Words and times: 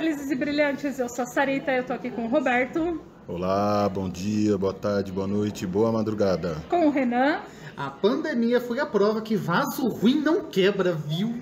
felizes 0.00 0.30
e 0.30 0.34
brilhantes. 0.34 0.98
Eu 0.98 1.10
sou 1.10 1.24
a 1.24 1.26
Sarita, 1.26 1.70
eu 1.72 1.84
tô 1.84 1.92
aqui 1.92 2.10
com 2.10 2.24
o 2.24 2.28
Roberto. 2.28 3.02
Olá, 3.28 3.86
bom 3.86 4.08
dia, 4.08 4.56
boa 4.56 4.72
tarde, 4.72 5.12
boa 5.12 5.26
noite, 5.26 5.66
boa 5.66 5.92
madrugada. 5.92 6.56
Com 6.70 6.86
o 6.86 6.90
Renan. 6.90 7.40
A 7.76 7.90
pandemia 7.90 8.62
foi 8.62 8.80
a 8.80 8.86
prova 8.86 9.20
que 9.20 9.36
vaso 9.36 9.88
ruim 9.88 10.22
não 10.22 10.44
quebra, 10.44 10.92
viu? 10.92 11.34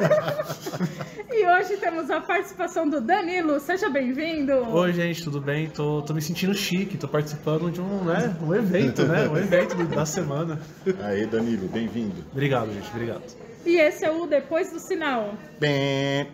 e 1.30 1.46
hoje 1.46 1.76
temos 1.76 2.10
a 2.10 2.22
participação 2.22 2.88
do 2.88 3.02
Danilo. 3.02 3.60
Seja 3.60 3.90
bem-vindo. 3.90 4.52
Oi, 4.52 4.92
gente, 4.94 5.22
tudo 5.22 5.38
bem? 5.38 5.68
Tô, 5.68 6.00
tô 6.00 6.14
me 6.14 6.22
sentindo 6.22 6.54
chique, 6.54 6.96
tô 6.96 7.06
participando 7.06 7.70
de 7.70 7.82
um, 7.82 8.04
né, 8.04 8.34
um 8.42 8.54
evento, 8.54 9.04
né? 9.04 9.28
Um 9.28 9.36
evento 9.36 9.76
da 9.88 10.06
semana. 10.06 10.58
Aí, 11.02 11.26
Danilo, 11.26 11.68
bem-vindo. 11.68 12.24
Obrigado, 12.32 12.72
gente, 12.72 12.90
obrigado. 12.90 13.49
E 13.64 13.76
esse 13.76 14.04
é 14.04 14.10
o 14.10 14.26
Depois 14.26 14.72
do 14.72 14.78
Sinal. 14.78 15.34
Bem... 15.58 16.32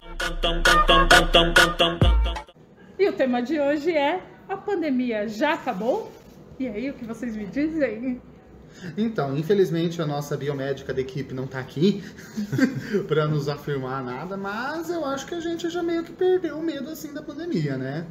E 2.99 3.09
o 3.09 3.13
tema 3.13 3.43
de 3.43 3.61
hoje 3.61 3.91
é 3.91 4.23
a 4.49 4.57
pandemia 4.57 5.29
já 5.29 5.55
acabou? 5.55 6.11
E 6.59 6.67
aí, 6.67 6.91
o 6.91 6.95
que 6.95 7.05
vocês 7.05 7.37
me 7.37 7.47
dizem? 7.47 8.21
Então, 8.97 9.37
infelizmente 9.37 10.01
a 10.01 10.07
nossa 10.07 10.37
biomédica 10.37 10.93
da 10.93 11.01
equipe 11.01 11.35
não 11.35 11.47
tá 11.47 11.59
aqui 11.59 12.03
para 13.09 13.27
nos 13.27 13.49
afirmar 13.49 14.05
nada, 14.05 14.37
mas 14.37 14.91
eu 14.91 15.05
acho 15.05 15.27
que 15.27 15.35
a 15.35 15.41
gente 15.41 15.69
já 15.71 15.83
meio 15.83 16.05
que 16.05 16.13
perdeu 16.13 16.59
o 16.59 16.63
medo 16.63 16.91
assim 16.91 17.13
da 17.13 17.23
pandemia, 17.23 17.77
né? 17.77 18.07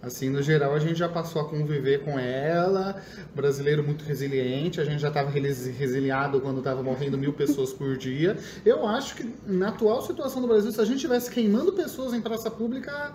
Assim, 0.00 0.30
no 0.30 0.40
geral, 0.40 0.74
a 0.74 0.78
gente 0.78 0.96
já 0.96 1.08
passou 1.08 1.42
a 1.42 1.44
conviver 1.48 2.04
com 2.04 2.16
ela, 2.18 3.02
brasileiro 3.34 3.82
muito 3.82 4.04
resiliente, 4.04 4.80
a 4.80 4.84
gente 4.84 5.00
já 5.00 5.08
estava 5.08 5.28
resiliado 5.28 6.40
quando 6.40 6.58
estava 6.58 6.82
morrendo 6.82 7.18
mil 7.18 7.32
pessoas 7.32 7.72
por 7.72 7.96
dia. 7.96 8.36
Eu 8.64 8.86
acho 8.86 9.16
que 9.16 9.34
na 9.44 9.68
atual 9.68 10.00
situação 10.02 10.40
do 10.40 10.46
Brasil, 10.46 10.70
se 10.70 10.80
a 10.80 10.84
gente 10.84 10.96
estivesse 10.96 11.30
queimando 11.30 11.72
pessoas 11.72 12.14
em 12.14 12.20
praça 12.20 12.48
pública, 12.48 13.12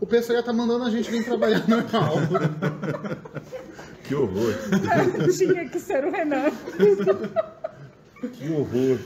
o 0.00 0.06
pessoal 0.06 0.34
ia 0.34 0.40
estar 0.40 0.52
tá 0.52 0.58
mandando 0.58 0.84
a 0.84 0.90
gente 0.90 1.08
vir 1.08 1.24
trabalhar 1.24 1.62
normal. 1.68 2.16
Que 4.02 4.14
horror. 4.14 4.54
Tinha 5.36 5.68
que 5.68 5.78
ser 5.78 6.04
o 6.04 6.10
Renan. 6.10 6.50
Que 8.32 8.50
horror. 8.50 8.98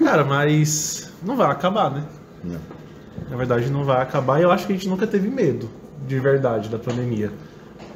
Cara, 0.00 0.24
mas 0.24 1.12
não 1.22 1.36
vai 1.36 1.50
acabar, 1.50 1.90
né? 1.90 2.04
Não. 2.42 2.60
Na 3.30 3.36
verdade, 3.36 3.70
não 3.70 3.84
vai 3.84 4.02
acabar 4.02 4.40
e 4.40 4.42
eu 4.42 4.50
acho 4.50 4.66
que 4.66 4.72
a 4.72 4.76
gente 4.76 4.88
nunca 4.88 5.06
teve 5.06 5.28
medo, 5.28 5.70
de 6.06 6.18
verdade, 6.18 6.68
da 6.68 6.78
pandemia. 6.78 7.30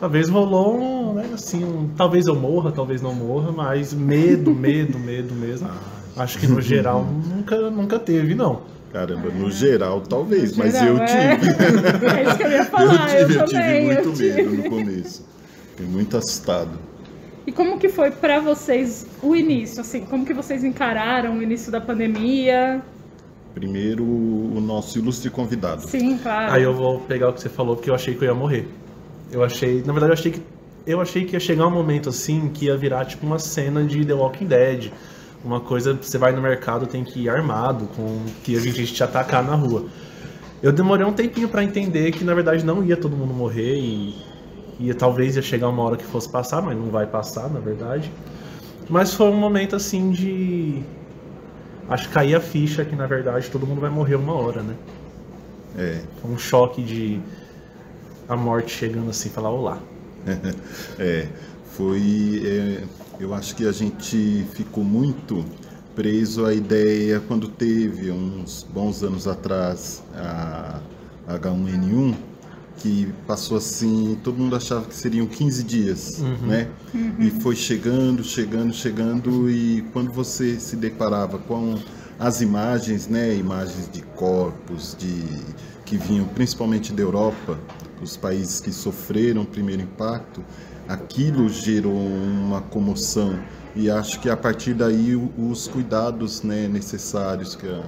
Talvez 0.01 0.29
rolou 0.29 0.79
um, 0.79 1.15
né, 1.15 1.29
assim, 1.35 1.65
um, 1.65 1.89
talvez 1.97 2.27
eu 2.27 2.35
morra, 2.35 2.71
talvez 2.71 3.03
não 3.03 3.15
morra, 3.15 3.51
mas 3.51 3.93
medo, 3.93 4.55
medo, 4.55 4.99
medo 4.99 5.35
mesmo. 5.35 5.69
Ah, 5.69 6.23
acho 6.23 6.39
que 6.39 6.47
no 6.47 6.61
geral 6.61 7.05
nunca, 7.05 7.71
nunca 7.71 7.99
teve, 7.99 8.35
não. 8.35 8.63
Caramba, 8.93 9.29
no 9.29 9.51
geral 9.51 10.01
talvez, 10.01 10.57
no 10.57 10.65
mas 10.65 10.73
geral, 10.73 10.89
eu 10.89 11.03
é. 11.03 11.37
tive. 11.37 11.49
É 12.19 12.23
isso 12.23 12.37
que 12.37 12.43
eu 12.43 12.51
ia 12.51 12.65
falar. 12.67 13.21
Eu 13.21 13.45
tive, 13.45 13.61
eu, 13.61 13.93
eu 13.93 14.13
tive 14.15 14.43
muito 14.43 14.47
medo 14.47 14.51
no 14.51 14.71
começo. 14.71 15.27
Fiquei 15.71 15.87
muito 15.87 16.17
assustado. 16.17 16.71
E 17.47 17.53
como 17.53 17.79
que 17.79 17.89
foi 17.89 18.11
para 18.11 18.41
vocês 18.41 19.07
o 19.23 19.35
início, 19.35 19.81
assim? 19.81 20.01
Como 20.01 20.25
que 20.25 20.35
vocês 20.35 20.63
encararam 20.63 21.39
o 21.39 21.43
início 21.43 21.73
da 21.73 21.81
pandemia? 21.81 22.83
Primeiro, 23.59 24.05
o 24.05 24.61
nosso 24.61 24.99
ilustre 24.99 25.29
convidado. 25.31 25.83
Sim, 25.83 26.17
claro. 26.17 26.53
Aí 26.53 26.63
eu 26.63 26.73
vou 26.73 27.01
pegar 27.01 27.31
o 27.31 27.33
que 27.33 27.41
você 27.41 27.49
falou, 27.49 27.75
porque 27.75 27.91
eu 27.91 27.95
achei 27.95 28.15
que 28.15 28.23
eu 28.23 28.29
ia 28.29 28.35
morrer. 28.35 28.69
Eu 29.33 29.43
achei, 29.43 29.83
na 29.85 29.93
verdade, 29.93 30.11
eu 30.11 30.15
achei 30.15 30.31
que 30.31 30.43
eu 30.87 31.01
achei 31.01 31.25
que 31.25 31.35
ia 31.35 31.41
chegar 31.41 31.67
um 31.67 31.71
momento 31.71 32.09
assim 32.09 32.49
que 32.49 32.67
ia 32.67 32.77
virar 32.77 33.05
tipo 33.05 33.27
uma 33.27 33.39
cena 33.39 33.83
de 33.83 34.05
The 34.05 34.15
Walking 34.15 34.47
Dead. 34.47 34.93
Uma 35.45 35.61
coisa, 35.61 35.93
você 35.93 36.17
vai 36.17 36.31
no 36.31 36.41
mercado, 36.41 36.87
tem 36.87 37.03
que 37.03 37.25
ir 37.25 37.29
armado, 37.29 37.87
com 37.97 38.25
que 38.45 38.57
a 38.57 38.61
gente 38.61 38.87
te 38.87 39.03
atacar 39.03 39.43
na 39.43 39.57
rua. 39.57 39.87
Eu 40.63 40.73
demorei 40.73 41.05
um 41.05 41.13
tempinho 41.13 41.49
para 41.49 41.65
entender 41.65 42.13
que 42.13 42.23
na 42.23 42.33
verdade 42.33 42.65
não 42.65 42.85
ia 42.85 42.97
todo 42.97 43.17
mundo 43.17 43.35
morrer 43.35 43.75
e 43.75 44.15
ia 44.79 44.95
talvez 44.95 45.35
ia 45.35 45.43
chegar 45.43 45.69
uma 45.69 45.83
hora 45.83 45.97
que 45.97 46.05
fosse 46.05 46.29
passar, 46.29 46.63
mas 46.63 46.77
não 46.77 46.91
vai 46.91 47.07
passar, 47.07 47.51
na 47.51 47.59
verdade. 47.59 48.11
Mas 48.89 49.13
foi 49.13 49.29
um 49.29 49.37
momento 49.37 49.75
assim 49.75 50.11
de 50.11 50.83
acho 51.89 52.09
que 52.09 52.15
cair 52.15 52.35
a 52.35 52.41
ficha 52.41 52.85
que 52.85 52.95
na 52.95 53.07
verdade 53.07 53.51
todo 53.51 53.67
mundo 53.67 53.81
vai 53.81 53.91
morrer 53.91 54.17
uma 54.17 54.35
hora, 54.35 54.63
né? 54.63 54.75
É. 55.77 56.03
Foi 56.21 56.31
um 56.31 56.39
choque 56.39 56.83
de 56.83 57.21
a 58.29 58.37
morte 58.37 58.71
chegando 58.71 59.11
assim, 59.11 59.31
falar 59.31 59.51
olá. 59.51 59.79
é, 60.99 61.29
foi 61.73 62.43
é, 62.45 62.85
eu 63.21 63.33
acho 63.35 63.55
que 63.55 63.67
a 63.67 63.73
gente 63.73 64.47
ficou 64.53 64.85
muito 64.85 65.45
preso 65.95 66.47
à 66.47 66.55
ideia 66.55 67.21
quando 67.27 67.49
teve 67.49 68.11
uns 68.11 68.63
bons 68.63 69.03
anos 69.03 69.27
atrás 69.27 70.03
a 70.15 70.81
H1N1 71.29 72.28
que 72.79 73.13
passou 73.27 73.57
assim, 73.57 74.19
todo 74.23 74.39
mundo 74.39 74.57
achava 74.57 74.85
que 74.87 74.95
seriam 74.95 75.27
15 75.27 75.63
dias, 75.65 76.19
uhum. 76.21 76.47
né? 76.47 76.69
Uhum. 76.95 77.15
E 77.19 77.31
foi 77.31 77.57
chegando, 77.57 78.23
chegando, 78.25 78.73
chegando 78.73 79.51
e 79.51 79.83
quando 79.93 80.11
você 80.11 80.59
se 80.59 80.77
deparava 80.77 81.39
com 81.39 81.77
as 82.19 82.41
imagens, 82.41 83.07
né, 83.07 83.35
imagens 83.35 83.89
de 83.93 84.03
corpos 84.03 84.97
de 84.99 85.25
que 85.85 85.97
vinham 85.97 86.27
principalmente 86.27 86.93
da 86.93 87.03
Europa, 87.03 87.59
os 88.03 88.17
países 88.17 88.61
que 88.61 88.73
sofreram 88.73 89.43
o 89.43 89.47
primeiro 89.47 89.83
impacto, 89.83 90.45
aquilo 90.89 91.49
gerou 91.49 91.97
uma 91.97 92.61
comoção 92.61 93.39
e 93.75 93.91
acho 93.91 94.21
que 94.21 94.29
a 94.29 94.37
partir 94.37 94.75
daí 94.75 95.15
os 95.39 95.69
cuidados 95.69 96.43
né, 96.43 96.67
necessários 96.69 97.55
que, 97.55 97.67
a, 97.69 97.83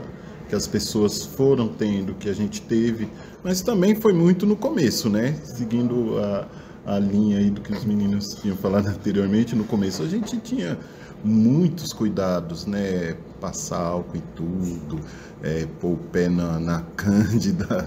que 0.51 0.57
as 0.57 0.67
pessoas 0.67 1.25
foram 1.25 1.69
tendo, 1.69 2.13
que 2.15 2.29
a 2.29 2.35
gente 2.35 2.61
teve, 2.61 3.09
mas 3.43 3.63
também 3.63 3.95
foi 3.95 4.13
muito 4.13 4.45
no 4.45 4.57
começo, 4.57 5.09
né? 5.09 5.37
Seguindo 5.45 6.19
a, 6.19 6.49
a 6.97 6.99
linha 6.99 7.39
aí 7.39 7.51
do 7.51 7.61
que 7.61 7.73
os 7.73 7.85
meninos 7.85 8.35
tinham 8.35 8.57
falado 8.57 8.89
anteriormente, 8.91 9.55
no 9.55 9.63
começo 9.63 10.03
a 10.03 10.09
gente 10.09 10.37
tinha 10.39 10.77
muitos 11.23 11.93
cuidados, 11.93 12.67
né? 12.67 13.17
Passar 13.41 13.79
álcool 13.81 14.17
em 14.17 14.23
tudo, 14.35 15.01
é, 15.41 15.67
pôr 15.81 15.93
o 15.93 15.97
pé 15.97 16.29
na, 16.29 16.59
na 16.59 16.83
cândida, 16.97 17.87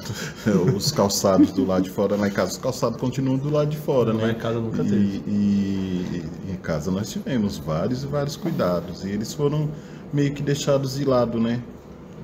os 0.74 0.90
calçados 0.90 1.51
do 1.51 1.66
lado 1.66 1.84
de 1.84 1.90
fora. 1.90 2.16
Lá 2.16 2.30
em 2.30 2.31
casa 2.31 2.51
os 2.51 2.57
calçados 2.57 2.97
continuam 2.97 3.38
do 3.38 3.50
lado 3.50 3.69
de 3.69 3.78
fora, 3.78 4.13
né? 4.13 4.24
Lá 4.24 4.31
em 4.31 4.35
casa 4.35 4.59
nunca 4.59 4.81
e, 4.81 4.90
teve. 4.90 5.24
E, 5.28 6.24
e 6.47 6.51
em 6.53 6.56
casa 6.56 6.90
nós 6.90 7.12
tivemos 7.12 7.57
vários 7.57 8.03
e 8.03 8.07
vários 8.07 8.38
cuidados. 8.38 9.03
E 9.03 9.09
eles 9.09 9.34
foram 9.34 9.69
meio 10.13 10.34
que 10.34 10.41
deixados 10.41 10.95
de 10.95 11.03
lado, 11.03 11.40
né? 11.40 11.62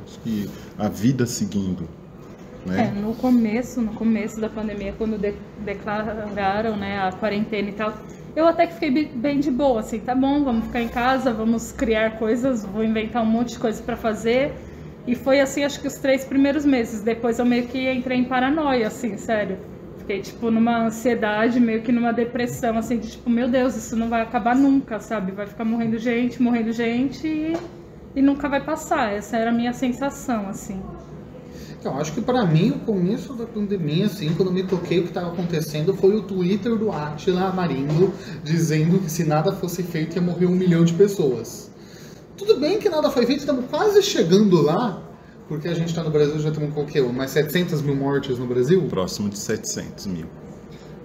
Acho 0.10 0.20
que 0.22 0.50
a 0.78 0.90
vida 0.90 1.28
seguindo. 1.28 1.88
Né? 2.66 2.92
É, 2.96 3.00
no 3.00 3.14
começo, 3.14 3.80
no 3.80 3.94
começo 3.94 4.42
da 4.42 4.50
pandemia, 4.50 4.94
quando 4.98 5.18
de 5.18 5.36
declararam 5.64 6.76
né, 6.76 7.00
a 7.00 7.12
quarentena 7.12 7.70
e 7.70 7.74
tal, 7.74 7.94
eu 8.36 8.48
até 8.48 8.68
que 8.68 8.74
fiquei 8.74 9.06
bem 9.06 9.40
de 9.40 9.52
boa, 9.52 9.80
assim, 9.80 10.00
tá 10.00 10.14
bom, 10.14 10.44
vamos 10.44 10.66
ficar 10.66 10.82
em 10.82 10.88
casa, 10.88 11.32
vamos 11.32 11.72
criar 11.72 12.18
coisas, 12.18 12.66
vou 12.66 12.84
inventar 12.84 13.24
um 13.24 13.26
monte 13.26 13.54
de 13.54 13.60
coisa 13.60 13.82
para 13.84 13.96
fazer. 13.96 14.54
E 15.08 15.16
foi 15.16 15.40
assim, 15.40 15.64
acho 15.64 15.80
que 15.80 15.88
os 15.88 15.96
três 15.96 16.26
primeiros 16.26 16.66
meses. 16.66 17.02
Depois 17.02 17.40
eu 17.40 17.46
meio 17.46 17.68
que 17.68 17.92
entrei 17.92 18.18
em 18.20 18.26
paranoia, 18.26 18.88
assim, 18.88 19.18
sério. 19.18 19.58
Fiquei, 20.00 20.22
tipo, 20.22 20.52
numa 20.52 20.86
ansiedade, 20.86 21.60
meio 21.60 21.82
que 21.82 21.92
numa 21.92 22.12
depressão, 22.12 22.78
assim, 22.78 22.98
de 22.98 23.12
tipo, 23.12 23.30
meu 23.30 23.48
Deus, 23.48 23.76
isso 23.76 23.96
não 23.96 24.10
vai 24.10 24.22
acabar 24.22 24.56
nunca, 24.56 25.00
sabe? 25.00 25.32
Vai 25.32 25.48
ficar 25.48 25.66
morrendo 25.66 25.98
gente, 25.98 26.42
morrendo 26.42 26.72
gente 26.72 27.28
e, 27.28 27.54
e 28.16 28.22
nunca 28.22 28.50
vai 28.50 28.64
passar. 28.64 29.14
Essa 29.14 29.38
era 29.38 29.50
a 29.52 29.54
minha 29.54 29.74
sensação, 29.74 30.48
assim. 30.48 30.82
Então, 31.80 31.98
acho 31.98 32.12
que 32.12 32.22
para 32.22 32.46
mim 32.46 32.72
o 32.72 32.80
começo 32.80 33.34
da 33.34 33.46
pandemia, 33.46 34.08
assim, 34.08 34.34
quando 34.36 34.52
me 34.52 34.64
toquei 34.64 35.00
o 35.00 35.04
que 35.04 35.10
estava 35.10 35.32
acontecendo, 35.32 35.94
foi 35.94 36.14
o 36.14 36.24
Twitter 36.24 36.76
do 36.76 36.92
Atila 36.92 37.54
Marindo 37.54 38.14
dizendo 38.44 39.00
que 39.00 39.10
se 39.10 39.24
nada 39.24 39.54
fosse 39.54 39.82
feito 39.82 40.18
ia 40.18 40.22
morrer 40.22 40.46
um 40.46 40.56
milhão 40.56 40.84
de 40.84 40.94
pessoas. 40.94 41.72
Tudo 42.36 42.60
bem 42.60 42.80
que 42.80 42.90
nada 42.90 43.10
foi 43.10 43.26
feito, 43.26 43.40
estamos 43.40 43.66
quase 43.70 44.04
chegando 44.04 44.62
lá, 44.62 45.02
porque 45.48 45.70
a 45.70 45.74
gente 45.74 45.90
está 45.90 46.04
no 46.04 46.10
Brasil, 46.10 46.38
já 46.40 46.50
estamos 46.50 46.74
com 46.74 46.84
o 46.84 46.86
quê? 46.86 47.02
Mais 47.02 47.32
700 47.32 47.82
mil 47.82 47.96
mortes 47.96 48.38
no 48.38 48.46
Brasil? 48.46 48.86
Próximo 48.90 49.30
de 49.30 49.38
700 49.38 50.08
mil. 50.08 50.39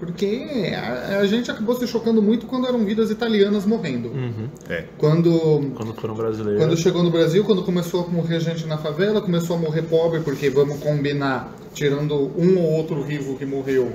Porque 0.04 0.70
a, 0.76 1.20
a, 1.20 1.26
gente 1.26 1.50
acabou 1.50 1.74
se 1.74 1.86
chocando 1.86 2.20
muito 2.20 2.46
quando 2.46 2.66
eram 2.66 2.84
vidas 2.84 3.10
italianas 3.10 3.64
morrendo. 3.64 4.08
Uhum. 4.08 4.48
É. 4.68 4.84
Quando, 4.98 5.72
quando 5.74 5.94
foram 5.94 6.14
brasileiros. 6.14 6.62
Quando 6.62 6.76
chegou 6.76 7.02
no 7.02 7.10
Brasil, 7.10 7.42
quando 7.42 7.62
começou 7.62 8.04
a 8.04 8.08
morrer 8.08 8.38
gente 8.40 8.66
na 8.66 8.76
favela, 8.76 9.22
começou 9.22 9.56
a 9.56 9.58
morrer 9.58 9.82
pobre, 9.82 10.20
porque 10.20 10.50
vamos 10.50 10.78
combinar, 10.78 11.54
tirando 11.72 12.30
um 12.36 12.58
ou 12.58 12.72
outro 12.72 13.02
rico 13.02 13.34
que 13.36 13.46
morreu, 13.46 13.92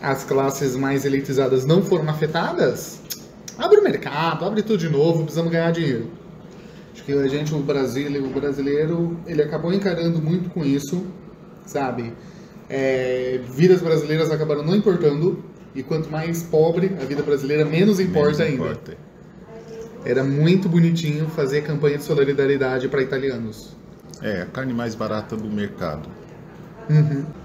as 0.00 0.24
classes 0.24 0.74
mais 0.74 1.04
elitizadas 1.04 1.66
não 1.66 1.82
foram 1.82 2.08
afetadas. 2.08 3.00
Abre 3.58 3.78
o 3.78 3.84
mercado, 3.84 4.46
abre 4.46 4.62
tudo 4.62 4.78
de 4.78 4.88
novo, 4.88 5.24
precisamos 5.24 5.52
ganhar 5.52 5.70
dinheiro. 5.70 6.08
Acho 6.94 7.04
que 7.04 7.12
a 7.12 7.28
gente, 7.28 7.54
o 7.54 7.58
brasileiro, 7.58 8.26
o 8.26 8.30
brasileiro, 8.30 9.18
ele 9.26 9.42
acabou 9.42 9.72
encarando 9.72 10.20
muito 10.20 10.48
com 10.48 10.64
isso, 10.64 11.04
sabe? 11.66 12.14
É, 12.68 13.40
vidas 13.50 13.80
brasileiras 13.82 14.30
acabaram 14.30 14.62
não 14.62 14.74
importando, 14.74 15.44
e 15.74 15.82
quanto 15.82 16.10
mais 16.10 16.42
pobre 16.42 16.92
a 17.00 17.04
vida 17.04 17.22
brasileira, 17.22 17.64
menos 17.64 17.98
importa 17.98 18.38
menos 18.38 18.40
ainda. 18.40 18.64
Importa. 18.64 18.96
Era 20.04 20.22
muito 20.22 20.68
bonitinho 20.68 21.26
fazer 21.28 21.62
campanha 21.62 21.98
de 21.98 22.04
solidariedade 22.04 22.88
para 22.88 23.02
italianos. 23.02 23.74
É, 24.22 24.42
a 24.42 24.46
carne 24.46 24.72
mais 24.72 24.94
barata 24.94 25.36
do 25.36 25.48
mercado. 25.48 26.08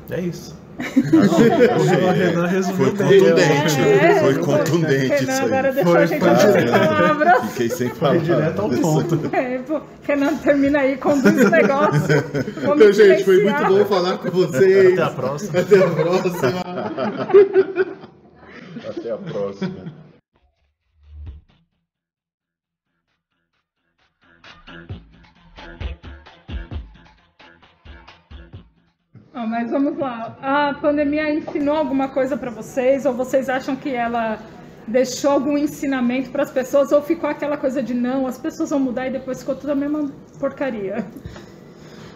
É 0.10 0.20
isso. 0.20 0.56
O 0.80 2.12
Renan 2.14 2.48
resumiu 2.48 2.78
Foi 2.78 2.92
contundente, 2.92 3.82
É, 3.82 4.20
foi 4.22 4.36
contundente 4.36 5.08
Renan 5.08 5.34
isso 5.34 5.42
agora 5.44 5.68
aí. 5.68 5.74
deixou 5.76 5.92
Foi- 5.92 6.02
a 6.02 6.06
gente 6.06 6.20
foi 6.22 6.36
sem 6.38 6.70
palavras. 6.72 7.42
Fiquei 7.52 7.70
sem 7.70 7.90
Foi 7.90 7.98
palavras. 8.00 8.24
direto 8.24 8.62
ao 8.62 8.70
ponto. 8.70 9.36
É, 9.36 9.58
pô, 9.60 9.82
Renan 10.04 10.36
termina 10.38 10.80
aí, 10.80 10.96
conduz 10.98 11.46
o 11.46 11.50
negócio. 11.50 12.24
Então, 12.64 12.92
gente, 12.94 13.24
foi 13.26 13.44
muito 13.44 13.66
bom 13.66 13.86
falar 13.86 14.18
com 14.20 14.30
vocês. 14.32 14.94
Até 14.94 15.02
a 15.04 15.10
próxima. 15.10 15.60
Até 15.60 15.84
a 15.84 15.90
próxima. 15.90 16.62
Até 18.90 19.12
a 19.12 19.18
próxima. 19.18 19.99
Ah, 29.40 29.48
mas 29.48 29.72
vamos 29.72 29.98
lá. 29.98 30.38
A 30.42 30.74
pandemia 30.82 31.34
ensinou 31.34 31.78
alguma 31.78 32.10
coisa 32.10 32.36
para 32.36 32.52
vocês? 32.52 33.06
Ou 33.06 33.14
vocês 33.14 33.48
acham 33.48 33.74
que 33.74 33.90
ela 33.90 34.38
deixou 34.86 35.32
algum 35.32 35.58
ensinamento 35.58 36.30
para 36.30 36.44
as 36.44 36.52
pessoas? 36.52 36.92
Ou 36.92 37.02
ficou 37.02 37.30
aquela 37.30 37.56
coisa 37.56 37.82
de 37.82 37.94
não, 37.94 38.28
as 38.28 38.38
pessoas 38.38 38.70
vão 38.70 38.82
mudar 38.82 39.08
e 39.08 39.12
depois 39.12 39.40
ficou 39.40 39.56
tudo 39.56 39.72
a 39.72 39.76
mesma 39.76 40.12
porcaria? 40.38 41.08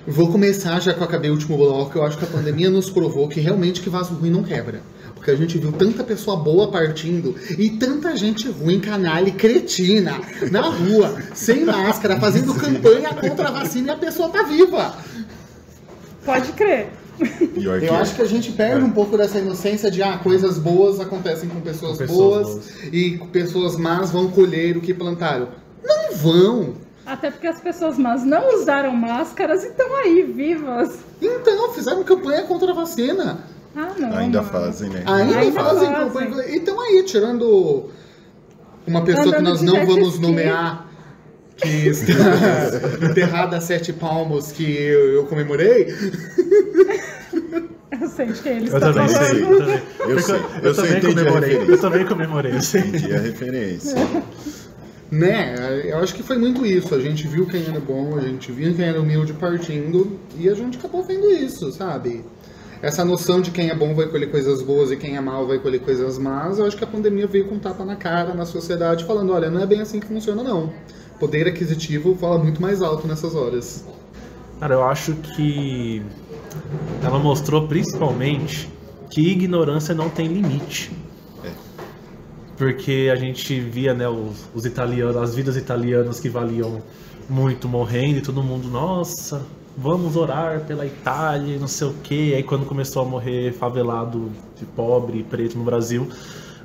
Vou 0.06 0.30
começar 0.34 0.82
já 0.82 0.94
que 0.94 1.00
eu 1.00 1.06
acabei 1.06 1.30
o 1.30 1.34
último 1.34 1.56
bloco. 1.56 1.98
Eu 1.98 2.04
acho 2.04 2.18
que 2.18 2.26
a 2.26 2.28
pandemia 2.28 2.70
nos 2.70 2.90
provou 2.90 3.30
que 3.30 3.40
realmente 3.40 3.80
que 3.80 3.90
vaso 3.90 4.16
ruim 4.16 4.30
não 4.30 4.44
quebra. 4.44 4.82
Porque 5.16 5.32
a 5.32 5.36
gente 5.38 5.58
viu 5.58 5.72
tanta 5.72 6.04
pessoa 6.04 6.36
boa 6.36 6.70
partindo 6.70 7.38
e 7.58 7.70
tanta 7.70 8.18
gente 8.18 8.50
ruim, 8.50 8.82
canalha 8.82 9.30
e 9.30 9.32
cretina 9.32 10.20
na 10.52 10.64
rua, 10.64 11.16
sem 11.34 11.64
máscara, 11.64 12.20
fazendo 12.20 12.54
campanha 12.54 13.14
contra 13.14 13.48
a 13.48 13.52
vacina 13.52 13.88
e 13.88 13.92
a 13.92 13.98
pessoa 13.98 14.28
tá 14.28 14.44
viva. 14.44 14.94
Pode 16.26 16.52
crer. 16.52 17.03
Que 17.18 17.64
Eu 17.66 17.96
acho 17.96 18.16
que 18.16 18.22
a 18.22 18.28
gente 18.28 18.52
perde 18.52 18.84
um 18.84 18.92
pouco 18.92 19.18
dessa 19.18 19.40
inocência 19.40 19.92
de 19.92 20.02
ah, 20.02 20.18
coisas 20.18 20.58
boas 20.58 21.00
acontecem 21.00 21.48
com 21.48 21.62
pessoas, 21.62 21.94
Com 21.94 21.98
pessoas 22.00 22.48
boas, 22.48 22.70
e 22.92 23.20
pessoas 23.32 23.78
más 23.78 24.12
vão 24.12 24.30
colher 24.30 24.78
o 24.78 24.82
que 24.82 24.94
plantaram. 24.94 25.50
Não 25.84 26.16
vão! 26.16 26.74
Até 27.06 27.30
porque 27.30 27.48
as 27.48 27.60
pessoas 27.60 27.98
más 27.98 28.24
não 28.24 28.56
usaram 28.56 28.96
máscaras 28.96 29.64
e 29.64 29.68
estão 29.68 29.96
aí, 29.98 30.24
vivas. 30.24 31.00
Então, 31.22 31.74
fizeram 31.74 32.04
campanha 32.04 32.44
contra 32.44 32.72
a 32.72 32.74
vacina. 32.74 33.40
Ah, 33.76 33.92
não. 33.98 34.16
ainda 34.16 34.42
mano. 34.42 34.54
fazem, 34.54 34.90
né? 34.90 35.04
Ainda, 35.06 35.40
Ainda 35.40 35.60
fazem 35.60 35.92
fazem. 35.92 36.30
campanha. 36.30 36.48
E 36.48 36.58
estão 36.58 36.80
aí, 36.80 37.04
tirando 37.04 37.90
uma 38.86 39.02
pessoa 39.04 39.34
que 39.34 39.40
Andando 39.40 39.50
nós 39.50 39.60
de 39.60 39.66
não 39.66 39.86
vamos 39.86 40.20
nomear, 40.20 40.88
que 41.58 41.68
está 41.88 42.14
enterrada 43.10 43.58
a 43.58 43.62
sete 43.62 43.92
palmos 43.92 44.52
que 44.52 44.64
eu, 44.64 45.14
eu 45.14 45.26
comemorei. 45.26 45.88
Eu 48.04 48.10
sei 48.10 48.26
de 48.28 48.42
quem 48.42 48.52
ele 48.58 48.70
Eu 48.70 48.78
está 48.78 48.80
também 48.80 49.08
falando. 49.08 49.30
sei. 49.30 49.44
Eu, 49.44 49.58
também. 49.58 49.82
Eu 50.08 50.20
sei, 50.20 50.36
eu 50.36 50.42
eu 50.64 50.76
também 50.76 51.02
comemorei. 51.02 51.58
Eu 51.68 51.82
também 51.82 52.06
comemorei. 52.06 52.52
Entendi 52.52 53.14
a 53.14 53.20
referência. 53.20 53.96
Né? 55.10 55.84
Eu 55.86 56.00
acho 56.00 56.14
que 56.14 56.24
foi 56.24 56.38
muito 56.38 56.66
isso. 56.66 56.94
A 56.94 57.00
gente 57.00 57.28
viu 57.28 57.46
quem 57.46 57.66
era 57.66 57.80
bom, 57.80 58.18
a 58.18 58.22
gente 58.22 58.52
viu 58.52 58.74
quem 58.76 58.86
era 58.86 59.00
humilde 59.00 59.34
partindo 59.34 60.20
e 60.38 60.50
a 60.50 60.54
gente 60.54 60.78
acabou 60.78 61.04
vendo 61.04 61.30
isso, 61.32 61.72
sabe? 61.72 62.26
Essa 62.82 63.06
noção 63.06 63.40
de 63.40 63.52
quem 63.52 63.70
é 63.70 63.76
bom 63.76 63.96
vai 63.96 64.08
colher 64.08 64.30
coisas 64.30 64.62
boas 64.62 64.92
e 64.92 64.98
quem 64.98 65.16
é 65.16 65.22
mal 65.22 65.48
vai 65.48 65.58
colher 65.60 65.80
coisas 65.80 66.18
más, 66.18 66.60
eu 66.60 66.66
acho 66.66 66.76
que 66.76 66.84
a 66.84 66.88
pandemia 66.88 67.26
veio 67.28 67.46
com 67.48 67.56
um 67.56 67.60
tapa 67.60 67.86
na 67.86 67.96
cara 67.96 68.34
na 68.34 68.46
sociedade, 68.46 69.06
falando: 69.06 69.32
olha, 69.32 69.50
não 69.50 69.62
é 69.62 69.66
bem 69.66 69.80
assim 69.80 70.02
que 70.02 70.08
funciona, 70.08 70.44
não. 70.44 70.74
Poder 71.18 71.48
aquisitivo 71.48 72.16
fala 72.20 72.38
muito 72.38 72.62
mais 72.62 72.82
alto 72.82 73.08
nessas 73.08 73.36
horas. 73.36 73.86
Cara, 74.60 74.76
eu 74.76 74.84
acho 74.84 75.14
que 75.14 76.02
ela 77.04 77.20
mostrou 77.20 77.68
principalmente 77.68 78.70
que 79.10 79.22
ignorância 79.22 79.94
não 79.94 80.10
tem 80.10 80.28
limite. 80.28 80.92
Porque 82.58 83.10
a 83.12 83.16
gente 83.16 83.60
via, 83.60 83.94
né, 83.94 84.08
os, 84.08 84.48
os 84.54 84.66
italianos, 84.66 85.18
as 85.18 85.36
vidas 85.36 85.58
italianas 85.58 86.20
que 86.20 86.30
valiam 86.30 86.82
muito 87.30 87.68
morrendo 87.68 88.20
e 88.20 88.22
todo 88.22 88.44
mundo, 88.44 88.68
nossa, 88.68 89.42
vamos 89.78 90.16
orar 90.16 90.62
pela 90.62 90.86
Itália, 90.86 91.56
e 91.56 91.60
não 91.60 91.68
sei 91.68 91.88
o 91.88 91.94
quê. 92.04 92.34
Aí 92.36 92.44
quando 92.44 92.66
começou 92.66 93.02
a 93.02 93.06
morrer 93.06 93.54
favelado 93.54 94.32
de 94.58 94.66
pobre 94.66 95.20
e 95.20 95.24
preto 95.24 95.58
no 95.58 95.64
Brasil, 95.64 96.08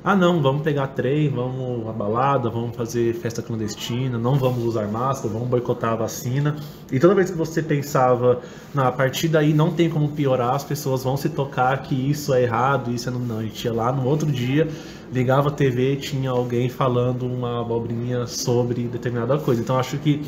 ah 0.03 0.15
não, 0.15 0.41
vamos 0.41 0.61
pegar 0.61 0.87
trem, 0.87 1.29
vamos 1.29 1.87
a 1.87 1.91
balada, 1.91 2.49
vamos 2.49 2.75
fazer 2.75 3.13
festa 3.15 3.41
clandestina, 3.41 4.17
não 4.17 4.35
vamos 4.35 4.63
usar 4.63 4.87
máscara, 4.87 5.33
vamos 5.33 5.49
boicotar 5.49 5.93
a 5.93 5.95
vacina. 5.97 6.55
E 6.89 6.99
toda 6.99 7.13
vez 7.13 7.29
que 7.29 7.37
você 7.37 7.61
pensava, 7.61 8.39
não, 8.73 8.85
a 8.85 8.91
partir 8.91 9.27
daí 9.27 9.53
não 9.53 9.71
tem 9.71 9.89
como 9.89 10.07
piorar, 10.09 10.55
as 10.55 10.63
pessoas 10.63 11.03
vão 11.03 11.17
se 11.17 11.29
tocar 11.29 11.83
que 11.83 11.95
isso 11.95 12.33
é 12.33 12.43
errado, 12.43 12.91
isso 12.91 13.09
é 13.09 13.11
não, 13.11 13.19
não. 13.19 13.39
A 13.39 13.43
gente 13.43 13.65
ia 13.65 13.73
lá 13.73 13.91
no 13.91 14.07
outro 14.07 14.31
dia, 14.31 14.69
ligava 15.11 15.49
a 15.49 15.51
TV, 15.51 15.97
tinha 15.97 16.29
alguém 16.29 16.69
falando 16.69 17.25
uma 17.25 17.61
abobrinha 17.61 18.25
sobre 18.25 18.83
determinada 18.83 19.37
coisa. 19.37 19.61
Então 19.61 19.77
acho 19.77 19.97
que 19.97 20.21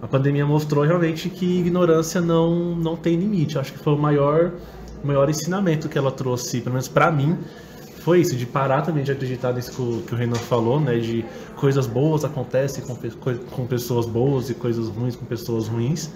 a 0.00 0.06
pandemia 0.06 0.46
mostrou 0.46 0.84
realmente 0.84 1.28
que 1.28 1.60
ignorância 1.60 2.20
não, 2.20 2.76
não 2.76 2.96
tem 2.96 3.16
limite. 3.16 3.58
Acho 3.58 3.72
que 3.72 3.78
foi 3.78 3.94
o 3.94 3.98
maior, 3.98 4.52
maior 5.02 5.28
ensinamento 5.28 5.88
que 5.88 5.98
ela 5.98 6.10
trouxe, 6.10 6.60
pelo 6.60 6.74
menos 6.74 6.88
pra 6.88 7.10
mim, 7.10 7.38
foi 8.04 8.20
isso, 8.20 8.34
de 8.36 8.46
parar 8.46 8.82
também 8.82 9.04
de 9.04 9.12
acreditar 9.12 9.52
nisso 9.52 9.70
que 9.70 9.80
o, 9.80 10.02
que 10.02 10.14
o 10.14 10.16
Renan 10.16 10.34
falou, 10.34 10.80
né? 10.80 10.98
De 10.98 11.24
coisas 11.56 11.86
boas 11.86 12.24
acontecem 12.24 12.82
com, 12.84 12.96
com 13.50 13.66
pessoas 13.66 14.06
boas 14.06 14.50
e 14.50 14.54
coisas 14.54 14.88
ruins 14.88 15.14
com 15.14 15.24
pessoas 15.24 15.68
ruins. 15.68 16.10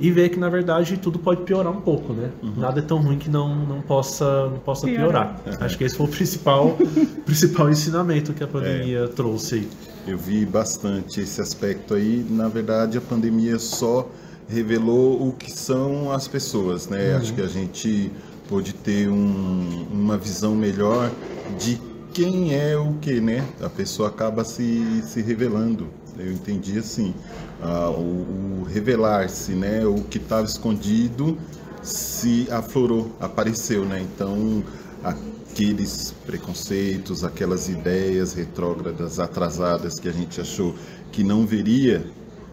E 0.00 0.10
ver 0.10 0.30
que 0.30 0.38
na 0.38 0.48
verdade 0.48 0.96
tudo 0.96 1.18
pode 1.18 1.42
piorar 1.42 1.70
um 1.70 1.80
pouco, 1.82 2.12
né? 2.14 2.30
Nada 2.56 2.80
é 2.80 2.82
tão 2.82 3.02
ruim 3.02 3.18
que 3.18 3.28
não, 3.28 3.54
não 3.54 3.82
possa, 3.82 4.48
não 4.48 4.58
possa 4.58 4.86
Piorar. 4.86 5.36
piorar. 5.42 5.62
Acho 5.62 5.76
que 5.76 5.84
esse 5.84 5.94
foi 5.94 6.06
o 6.06 6.08
principal, 6.08 6.76
principal 7.26 7.70
ensinamento 7.70 8.32
que 8.32 8.42
a 8.42 8.48
pandemia 8.48 9.06
trouxe 9.08 9.56
aí. 9.56 9.68
Eu 10.08 10.16
vi 10.16 10.46
bastante 10.46 11.20
esse 11.20 11.40
aspecto 11.40 11.94
aí. 11.94 12.26
Na 12.28 12.48
verdade, 12.48 12.96
a 12.96 13.00
pandemia 13.00 13.58
só 13.58 14.08
revelou 14.48 15.28
o 15.28 15.32
que 15.32 15.52
são 15.52 16.10
as 16.10 16.26
pessoas, 16.26 16.88
né? 16.88 17.14
Acho 17.14 17.34
que 17.34 17.42
a 17.42 17.46
gente 17.46 18.10
pôde 18.50 18.74
ter 18.74 19.08
um- 19.08 19.86
uma 19.92 20.18
visão 20.18 20.56
melhor 20.56 21.10
de 21.58 21.80
quem 22.12 22.54
é 22.54 22.76
o 22.76 22.94
que, 22.94 23.20
né? 23.20 23.46
A 23.62 23.70
pessoa 23.70 24.08
acaba 24.08 24.44
se, 24.44 25.02
se 25.06 25.22
revelando. 25.22 25.88
Eu 26.18 26.32
entendi 26.32 26.78
assim, 26.78 27.14
ah, 27.62 27.90
o, 27.90 28.62
o 28.62 28.64
revelar-se, 28.64 29.52
né? 29.52 29.86
O 29.86 30.02
que 30.02 30.18
estava 30.18 30.44
escondido 30.44 31.38
se 31.82 32.48
aflorou, 32.50 33.12
apareceu, 33.20 33.84
né? 33.86 34.02
Então, 34.02 34.64
aqueles 35.04 36.12
preconceitos, 36.26 37.24
aquelas 37.24 37.68
ideias 37.68 38.32
retrógradas, 38.34 39.20
atrasadas 39.20 40.00
que 40.00 40.08
a 40.08 40.12
gente 40.12 40.40
achou 40.40 40.74
que 41.12 41.22
não 41.24 41.46
veria, 41.46 42.04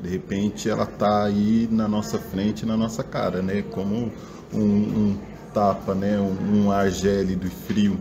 de 0.01 0.10
repente 0.10 0.70
ela 0.70 0.86
tá 0.86 1.24
aí 1.25 1.68
na 1.72 1.88
nossa 1.88 2.20
frente, 2.20 2.66
na 2.66 2.77
nossa 2.77 3.04
cara, 3.04 3.42
né? 3.42 3.63
Como 3.72 4.12
um, 4.54 4.60
um 4.62 5.18
tapa, 5.58 5.96
né? 5.96 6.20
Um, 6.20 6.66
um 6.66 6.72
ar 6.72 6.92
gélido 6.92 7.48
e 7.48 7.50
frio 7.50 8.00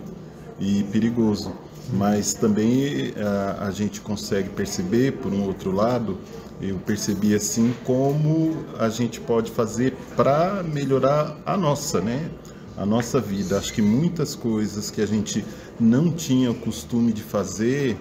e 0.60 0.82
perigoso. 0.92 1.54
Mas 1.90 2.34
também 2.34 3.14
a, 3.16 3.68
a 3.68 3.70
gente 3.70 3.98
consegue 4.02 4.50
perceber, 4.50 5.12
por 5.12 5.32
um 5.32 5.42
outro 5.44 5.70
lado, 5.72 6.18
eu 6.60 6.76
percebi 6.76 7.34
assim 7.34 7.74
como 7.84 8.64
a 8.78 8.90
gente 8.90 9.20
pode 9.20 9.50
fazer 9.50 9.96
para 10.14 10.62
melhorar 10.62 11.34
a 11.46 11.56
nossa, 11.56 12.00
né? 12.00 12.28
A 12.76 12.84
nossa 12.84 13.20
vida. 13.20 13.56
Acho 13.56 13.72
que 13.72 13.80
muitas 13.80 14.34
coisas 14.34 14.90
que 14.90 15.00
a 15.00 15.06
gente 15.06 15.42
não 15.80 16.10
tinha 16.10 16.50
o 16.50 16.54
costume 16.54 17.10
de 17.10 17.22
fazer, 17.22 17.98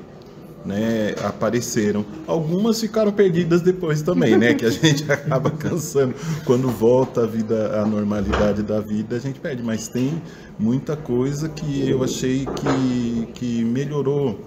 né, 0.66 1.14
apareceram. 1.24 2.04
Algumas 2.26 2.82
ficaram 2.82 3.12
perdidas 3.12 3.62
depois 3.62 4.02
também, 4.02 4.36
né? 4.38 4.54
Que 4.54 4.66
a 4.66 4.70
gente 4.72 5.10
acaba 5.12 5.52
cansando. 5.52 6.16
Quando 6.44 6.70
volta 6.70 7.24
a 7.24 7.28
vida, 7.28 7.80
a 7.80 7.86
normalidade 7.86 8.64
da 8.64 8.80
vida, 8.80 9.16
a 9.16 9.20
gente 9.20 9.40
perde. 9.40 9.62
Mas 9.62 9.88
tem 9.88 10.22
muita 10.58 10.96
coisa 10.96 11.48
que 11.48 11.88
eu 11.88 12.04
achei 12.04 12.46
que, 12.46 13.28
que 13.34 13.64
melhorou 13.64 14.40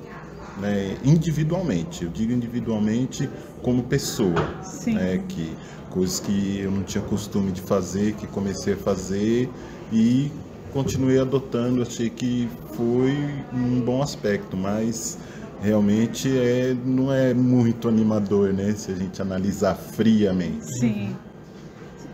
né, 0.61 0.97
individualmente. 1.05 2.05
Eu 2.05 2.11
digo 2.11 2.33
individualmente 2.33 3.29
como 3.63 3.85
pessoa. 3.85 4.63
Sim. 4.65 4.95
Né, 4.95 5.23
que 5.29 5.53
coisas 5.91 6.21
que 6.21 6.61
eu 6.61 6.71
não 6.71 6.83
tinha 6.83 7.03
costume 7.03 7.53
de 7.53 7.61
fazer, 7.61 8.15
que 8.15 8.27
comecei 8.27 8.75
a 8.75 8.77
fazer 8.77 9.49
e 9.93 10.31
continuei 10.73 11.19
adotando. 11.19 11.81
Achei 11.83 12.11
que 12.11 12.49
foi 12.75 13.17
um 13.53 13.81
bom 13.81 14.03
aspecto, 14.03 14.57
mas 14.57 15.19
realmente 15.63 16.29
é, 16.37 16.75
não 16.85 17.13
é 17.13 17.33
muito 17.35 17.89
animador, 17.89 18.53
né? 18.53 18.73
Se 18.77 18.93
a 18.93 18.95
gente 18.95 19.21
analisar 19.21 19.75
friamente. 19.75 20.79
Sim. 20.79 21.17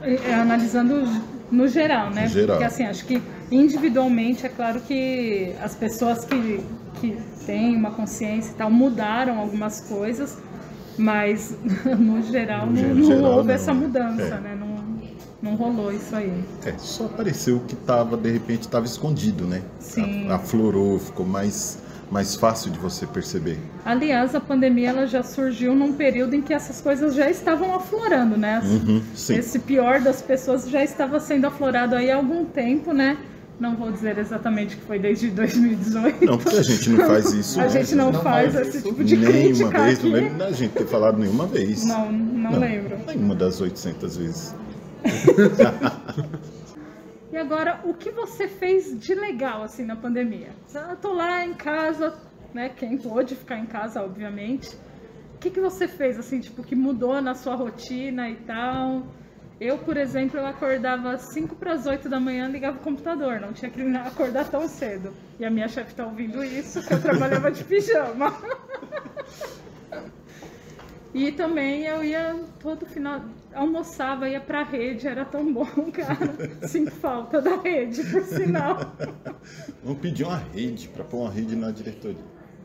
É, 0.03 0.15
é, 0.31 0.35
analisando 0.35 1.03
no 1.51 1.67
geral, 1.69 2.11
né? 2.11 2.23
No 2.23 2.29
geral. 2.29 2.57
Porque 2.57 2.65
assim, 2.65 2.85
acho 2.85 3.05
que 3.07 3.23
individualmente 3.51 4.45
é 4.45 4.49
claro 4.49 4.81
que 4.81 5.53
as 5.63 5.75
pessoas 5.75 6.25
que, 6.25 6.61
que 7.01 7.17
têm 7.47 7.77
uma 7.77 7.91
consciência 7.91 8.51
e 8.51 8.55
tal 8.55 8.71
mudaram 8.71 9.39
algumas 9.39 9.81
coisas, 9.81 10.39
mas 10.99 11.57
no 11.99 12.23
geral 12.23 12.67
No 12.67 12.73
não, 12.73 12.77
ge- 12.81 12.87
não 12.95 13.05
geral, 13.07 13.33
houve 13.37 13.49
não. 13.49 13.55
essa 13.55 13.75
mudança, 13.75 14.23
É. 14.23 14.41
né? 14.41 14.57
Não, 14.59 14.75
Não 15.43 15.57
rolou 15.57 15.93
isso 15.93 16.15
aí. 16.17 16.33
É, 16.65 16.73
só 16.79 17.05
apareceu 17.07 17.61
que 17.69 17.77
tava, 17.77 18.17
de 18.17 18.31
repente, 18.31 18.63
estava 18.63 18.87
escondido, 18.87 19.45
né? 19.47 19.63
Sim. 19.79 20.27
A- 20.29 20.37
Aflorou, 20.37 20.99
ficou 20.99 21.27
mais, 21.27 21.79
mais 22.15 22.37
fácil 22.37 22.71
de 22.71 22.79
você 22.79 23.09
perceber. 23.09 23.59
Aliás, 23.85 24.37
a 24.37 24.41
pandemia 24.41 24.91
ela 24.91 25.05
já 25.05 25.25
surgiu 25.25 25.75
num 25.75 25.95
período 25.95 26.37
em 26.37 26.41
que 26.41 26.55
essas 26.55 26.81
coisas 26.81 27.13
já 27.13 27.29
estavam 27.29 27.75
aflorando, 27.75 28.37
né? 28.37 28.63
Uhum, 28.65 29.03
sim. 29.17 29.35
Esse 29.35 29.59
pior 29.59 30.01
das 30.01 30.23
pessoas 30.23 30.71
já 30.71 30.85
estava 30.85 31.19
sendo 31.19 31.49
aflorado 31.49 31.97
aí 31.97 32.13
há 32.13 32.15
algum 32.15 32.45
tempo, 32.45 32.93
né? 32.93 33.17
Não 33.59 33.75
vou 33.75 33.91
dizer 33.91 34.17
exatamente 34.17 34.77
que 34.77 34.83
foi 34.85 35.01
desde 35.01 35.29
2018. 35.29 36.25
Não, 36.25 36.39
porque 36.39 36.57
a 36.57 36.63
gente 36.63 36.91
não 36.91 37.05
faz 37.05 37.33
isso. 37.35 37.59
A 37.61 37.65
né? 37.65 37.69
gente 37.69 37.95
não, 37.97 38.13
Não 38.13 38.23
faz 38.23 38.55
faz 38.55 38.69
esse 38.69 38.79
isso. 38.79 38.89
tipo 38.89 39.03
de 39.03 39.17
Nenhuma 39.17 39.33
crítica 39.71 39.83
vez, 39.83 39.99
aqui. 39.99 40.07
não 40.09 40.15
lembro 40.15 40.39
da 40.39 40.53
gente 40.53 40.71
ter 40.71 40.87
falado 40.87 41.19
nenhuma 41.19 41.47
vez. 41.49 41.85
Não, 41.85 42.13
não, 42.13 42.59
lembro. 42.61 42.97
Nenhuma 43.09 43.35
das 43.35 43.61
800 43.61 44.17
vezes. 44.17 44.55
E 47.35 47.37
agora, 47.37 47.81
o 47.83 47.93
que 47.93 48.13
você 48.13 48.47
fez 48.47 48.97
de 48.97 49.13
legal 49.13 49.65
assim 49.65 49.85
na 49.85 49.97
pandemia? 49.97 50.51
Eu 50.73 50.95
tô 50.95 51.13
lá 51.13 51.45
em 51.45 51.53
casa, 51.53 52.17
né? 52.55 52.69
Quem 52.69 52.97
pôde 52.97 53.35
ficar 53.35 53.59
em 53.59 53.67
casa, 53.67 54.01
obviamente. 54.01 54.73
O 55.35 55.39
que, 55.41 55.51
que 55.51 55.61
você 55.61 55.89
fez 55.89 56.17
assim, 56.17 56.39
tipo, 56.39 56.63
que 56.63 56.77
mudou 56.77 57.21
na 57.21 57.35
sua 57.35 57.57
rotina 57.57 58.31
e 58.31 58.37
tal? 58.37 59.03
Eu, 59.61 59.79
por 59.79 59.97
exemplo, 59.97 60.39
eu 60.39 60.47
acordava 60.47 61.11
às 61.11 61.23
5 61.33 61.57
para 61.57 61.73
as 61.73 61.87
8 61.87 62.09
da 62.09 62.21
manhã, 62.21 62.47
ligava 62.47 62.77
o 62.77 62.81
computador, 62.81 63.41
não 63.41 63.53
tinha 63.53 63.69
que 63.69 63.83
acordar 63.99 64.49
tão 64.49 64.69
cedo. 64.69 65.13
E 65.37 65.45
a 65.45 65.51
minha 65.51 65.67
chefe 65.67 65.93
tá 65.93 66.07
ouvindo 66.07 66.45
isso, 66.45 66.87
que 66.87 66.95
eu 66.95 67.03
trabalhava 67.03 67.51
de 67.51 67.65
pijama. 67.67 68.33
E 71.15 71.31
também 71.31 71.85
eu 71.85 72.03
ia 72.03 72.35
todo 72.59 72.85
final, 72.87 73.21
almoçava, 73.55 74.29
ia 74.29 74.41
pra 74.41 74.63
rede, 74.63 75.07
era 75.07 75.25
tão 75.25 75.53
bom, 75.53 75.67
cara. 75.93 76.67
Sinto 76.69 76.91
falta 76.93 77.41
da 77.41 77.57
rede, 77.57 78.03
por 78.05 78.23
sinal. 78.25 78.95
Vamos 79.83 80.01
pedir 80.01 80.25
uma 80.25 80.37
rede, 80.55 80.89
para 80.89 81.05
pôr 81.05 81.19
uma 81.23 81.31
rede 81.31 81.55
na 81.57 81.71
diretoria. 81.71 82.25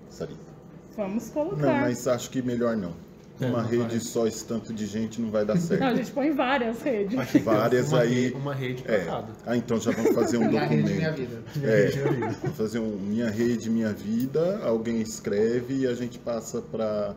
Sarita. 0.09 0.49
Vamos 0.97 1.27
Não, 1.27 1.33
colocar. 1.33 1.81
mas 1.81 2.07
acho 2.07 2.29
que 2.29 2.41
melhor 2.41 2.75
não. 2.75 2.93
É, 3.41 3.45
Uma 3.45 3.61
não 3.61 3.69
rede 3.69 3.83
vai. 3.87 3.99
só, 4.01 4.27
esse 4.27 4.43
tanto 4.45 4.73
de 4.73 4.85
gente, 4.85 5.21
não 5.21 5.31
vai 5.31 5.45
dar 5.45 5.53
Não, 5.55 5.61
a 5.61 5.65
certo. 5.65 5.95
gente 5.95 6.11
põe 6.11 6.29
várias 6.31 6.81
redes. 6.81 7.31
Que 7.31 7.39
Várias 7.39 7.87
uma 7.89 8.01
aí- 8.01 8.13
Rede, 8.25 8.35
uma 8.35 8.53
rede 8.53 8.83
É. 8.85 8.97
cada. 9.05 9.27
Ah, 9.45 9.55
então 9.55 9.79
já 9.79 9.91
vamos 9.91 10.13
fazer 10.13 10.37
um 10.39 10.47
Minha 10.49 10.65
rede, 10.65 10.91
minha 10.93 11.09
documento. 11.11 11.29
vida. 11.29 11.43
Minha 11.55 11.69
É. 11.71 11.85
rede, 11.85 11.97
minha 11.99 12.11
vida. 12.11 12.35
Vamos 12.41 12.57
fazer 12.57 12.79
um 12.79 12.97
Minha 12.97 13.29
Rede, 13.29 13.69
Minha 13.69 13.93
Vida, 13.93 14.59
alguém 14.61 14.99
escreve 14.99 15.73
e 15.73 15.87
a 15.87 15.93
gente 15.93 16.19
passa 16.19 16.61
para 16.61 17.15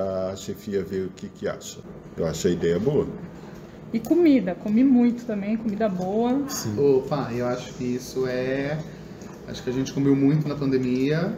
a 0.00 0.36
chefia 0.36 0.82
ver 0.82 1.06
o 1.06 1.10
que, 1.10 1.28
que 1.28 1.48
acha. 1.48 1.80
Eu 2.16 2.26
acho 2.26 2.48
a 2.48 2.50
ideia 2.50 2.78
boa. 2.78 3.06
E 3.92 3.98
comida, 3.98 4.54
comi 4.54 4.82
muito 4.82 5.24
também, 5.26 5.56
comida 5.56 5.88
boa. 5.88 6.44
Sim. 6.48 6.78
Opa, 6.78 7.30
eu 7.32 7.46
acho 7.46 7.74
que 7.74 7.84
isso 7.84 8.26
é. 8.26 8.78
Acho 9.46 9.62
que 9.62 9.70
a 9.70 9.72
gente 9.72 9.92
comeu 9.92 10.16
muito 10.16 10.48
na 10.48 10.54
pandemia. 10.54 11.36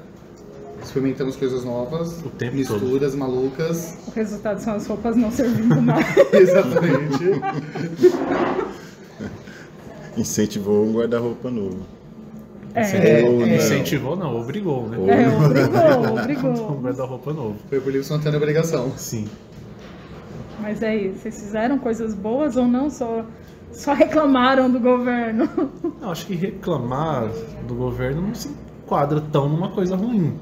Experimentamos 0.83 1.35
coisas 1.37 1.65
novas, 1.65 2.21
O 2.25 2.29
tempo 2.29 2.57
misturas 2.57 3.15
malucas. 3.15 3.97
O 4.07 4.11
resultado 4.11 4.61
são 4.61 4.75
as 4.75 4.87
roupas 4.87 5.17
não 5.17 5.31
servindo 5.31 5.81
mais. 5.83 6.07
Exatamente. 6.33 7.25
Incentivou 10.17 10.85
um 10.87 10.93
guarda-roupa 10.93 11.51
novo. 11.51 11.81
É, 12.75 13.23
não. 13.23 13.47
Incentivou, 13.47 14.17
não, 14.17 14.41
obrigou, 14.41 14.89
né? 14.89 14.97
é 14.97 15.29
obrigou, 15.29 16.19
obrigou. 16.19 16.81
guarda-roupa 16.83 17.33
novo. 17.33 17.57
Foi 17.69 17.79
por 17.79 17.87
livre 17.87 18.01
espontânea 18.01 18.37
obrigação. 18.37 18.93
Sim. 18.97 19.29
Mas 20.61 20.83
é 20.83 20.97
isso, 20.97 21.21
vocês 21.21 21.41
fizeram 21.41 21.79
coisas 21.79 22.15
boas 22.15 22.57
ou 22.57 22.67
não? 22.67 22.91
Só, 22.91 23.25
só 23.71 23.93
reclamaram 23.93 24.69
do 24.69 24.81
governo? 24.81 25.49
Eu 26.03 26.11
acho 26.11 26.27
que 26.27 26.35
reclamar 26.35 27.29
do 27.69 27.75
governo 27.75 28.23
não 28.23 28.35
se 28.35 28.49
enquadra 28.83 29.21
tão 29.21 29.49
numa 29.49 29.69
coisa 29.69 29.95
ruim. 29.95 30.37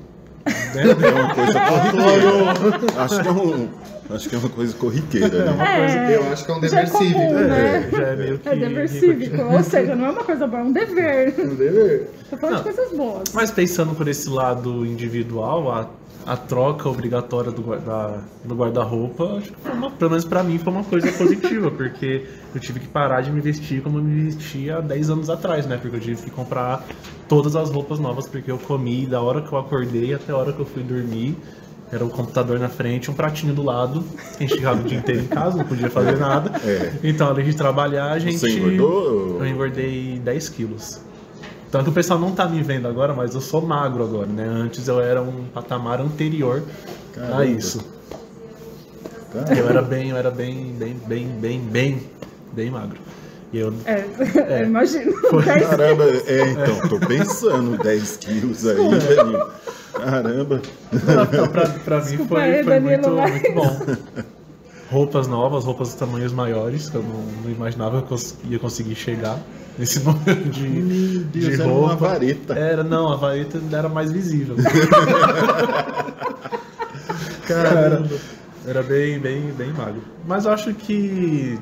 Né? 0.46 0.82
É 0.84 1.10
uma 1.10 1.34
coisa 1.34 1.60
acho, 3.02 3.22
que 3.22 3.28
é 3.28 3.30
um, 3.30 3.68
acho 4.14 4.28
que 4.28 4.34
é 4.34 4.38
uma 4.38 4.48
coisa 4.48 4.74
corriqueira, 4.76 5.52
né? 5.52 6.08
É, 6.10 6.16
Eu 6.16 6.32
acho 6.32 6.44
que 6.44 6.50
é 6.50 6.54
um 6.54 6.60
já 6.62 6.68
dever 6.68 6.84
é 6.84 6.86
comum, 6.90 6.98
cívico. 7.04 7.32
né? 7.34 7.90
já 7.92 8.02
é 8.08 8.16
meio 8.16 8.38
que. 8.38 8.48
É 8.48 8.56
dever 8.56 8.88
cívico, 8.88 9.42
ou 9.42 9.62
seja, 9.62 9.94
não 9.96 10.06
é 10.06 10.10
uma 10.10 10.24
coisa 10.24 10.46
boa, 10.46 10.60
é 10.60 10.64
um 10.64 10.72
dever. 10.72 11.34
Um 11.42 11.54
dever. 11.54 12.10
Tô 12.30 12.36
falando 12.36 12.56
de 12.62 12.68
Não. 12.68 12.74
coisas 12.74 12.96
boas. 12.96 13.24
Mas 13.34 13.50
pensando 13.50 13.94
por 13.94 14.08
esse 14.08 14.28
lado 14.28 14.86
individual, 14.86 15.70
a, 15.70 15.86
a 16.24 16.36
troca 16.36 16.88
obrigatória 16.88 17.50
do 17.50 17.62
guarda- 17.62 18.20
do 18.44 18.54
guarda-roupa, 18.54 19.38
acho 19.38 19.50
que 19.52 19.56
foi 19.62 19.72
uma, 19.72 19.90
pelo 19.90 20.10
menos 20.10 20.24
pra 20.24 20.42
mim, 20.42 20.58
foi 20.58 20.72
uma 20.72 20.84
coisa 20.84 21.10
positiva, 21.12 21.70
porque 21.76 22.26
eu 22.54 22.60
tive 22.60 22.80
que 22.80 22.88
parar 22.88 23.20
de 23.22 23.30
me 23.30 23.40
vestir 23.40 23.82
como 23.82 23.98
eu 23.98 24.02
me 24.04 24.22
vestia 24.30 24.76
há 24.76 24.80
10 24.80 25.10
anos 25.10 25.30
atrás, 25.30 25.66
né? 25.66 25.76
Porque 25.80 25.96
eu 25.96 26.00
tive 26.00 26.22
que 26.22 26.30
comprar 26.30 26.84
todas 27.28 27.56
as 27.56 27.70
roupas 27.70 27.98
novas, 27.98 28.26
porque 28.26 28.50
eu 28.50 28.58
comi 28.58 29.06
da 29.06 29.20
hora 29.20 29.40
que 29.42 29.52
eu 29.52 29.58
acordei 29.58 30.14
até 30.14 30.32
a 30.32 30.36
hora 30.36 30.52
que 30.52 30.60
eu 30.60 30.66
fui 30.66 30.82
dormir. 30.82 31.36
Era 31.92 32.02
o 32.02 32.08
computador 32.08 32.58
na 32.58 32.70
frente, 32.70 33.10
um 33.10 33.14
pratinho 33.14 33.52
do 33.52 33.62
lado. 33.62 34.02
A 34.36 34.38
gente 34.42 34.54
ficava 34.54 34.80
o 34.80 34.84
dia 34.84 34.98
inteiro 34.98 35.20
em 35.20 35.26
casa, 35.26 35.58
não 35.58 35.64
podia 35.66 35.90
fazer 35.90 36.16
nada. 36.16 36.58
É. 36.64 36.94
Então, 37.04 37.28
além 37.28 37.44
de 37.44 37.54
trabalhar, 37.54 38.12
a 38.12 38.18
gente. 38.18 38.38
Você 38.38 38.50
engordou? 38.50 39.38
Eu 39.40 39.46
engordei 39.46 40.18
10 40.24 40.48
quilos. 40.48 41.00
Tanto 41.70 41.84
que 41.84 41.90
o 41.90 41.92
pessoal 41.92 42.18
não 42.18 42.32
tá 42.32 42.48
me 42.48 42.62
vendo 42.62 42.88
agora, 42.88 43.12
mas 43.12 43.34
eu 43.34 43.42
sou 43.42 43.60
magro 43.60 44.02
agora, 44.04 44.26
né? 44.26 44.46
Antes 44.46 44.88
eu 44.88 45.00
era 45.00 45.20
um 45.20 45.44
patamar 45.52 46.00
anterior 46.00 46.62
a 47.14 47.20
Caramba. 47.20 47.46
isso. 47.46 47.84
Cara, 49.32 49.54
Eu 49.54 49.68
era 49.68 49.82
bem, 49.82 50.10
eu 50.10 50.16
era 50.16 50.30
bem, 50.30 50.74
bem, 50.78 50.94
bem, 51.06 51.26
bem, 51.28 51.60
bem, 51.60 52.02
bem 52.52 52.70
magro. 52.70 52.98
E 53.52 53.58
eu. 53.58 53.72
É, 53.84 54.04
eu 54.62 54.66
imagino. 54.66 55.12
Dez- 55.44 55.66
Caramba, 55.68 56.04
é, 56.26 56.50
então, 56.50 56.88
tô 56.88 56.98
pensando 57.06 57.76
10 57.82 58.16
quilos 58.16 58.66
aí, 58.66 58.76
velhinho. 58.98 59.46
Caramba. 59.92 60.62
Então, 60.92 61.48
pra, 61.48 61.68
pra 61.68 61.96
mim 61.98 62.02
Desculpa 62.04 62.34
foi, 62.36 62.42
aí, 62.42 62.64
foi 62.64 62.80
Danilo, 62.80 62.88
muito, 62.90 63.10
mas- 63.10 63.30
muito 63.30 63.52
bom. 63.52 63.76
Roupas 64.90 65.26
novas, 65.26 65.64
roupas 65.64 65.90
de 65.90 65.96
tamanhos 65.96 66.32
maiores, 66.32 66.88
que 66.90 66.96
eu 66.96 67.02
não, 67.02 67.22
não 67.44 67.50
imaginava 67.50 68.02
que 68.02 68.12
eu 68.12 68.18
ia 68.50 68.58
conseguir 68.58 68.94
chegar 68.94 69.38
nesse 69.78 70.00
número 70.04 70.44
de, 70.50 70.68
Meu 70.68 71.20
Deus, 71.24 71.44
de 71.46 71.54
era 71.54 71.64
uma 71.64 71.88
roupa. 71.88 72.08
vareta. 72.08 72.54
Era, 72.54 72.82
não, 72.84 73.10
a 73.12 73.16
vareta 73.16 73.58
era 73.72 73.88
mais 73.88 74.10
visível. 74.12 74.56
Caramba. 77.46 78.08
Era 78.66 78.82
bem, 78.82 79.18
bem, 79.18 79.40
bem 79.56 79.72
magro. 79.72 80.02
Mas 80.26 80.44
eu 80.44 80.52
acho 80.52 80.72
que. 80.74 81.58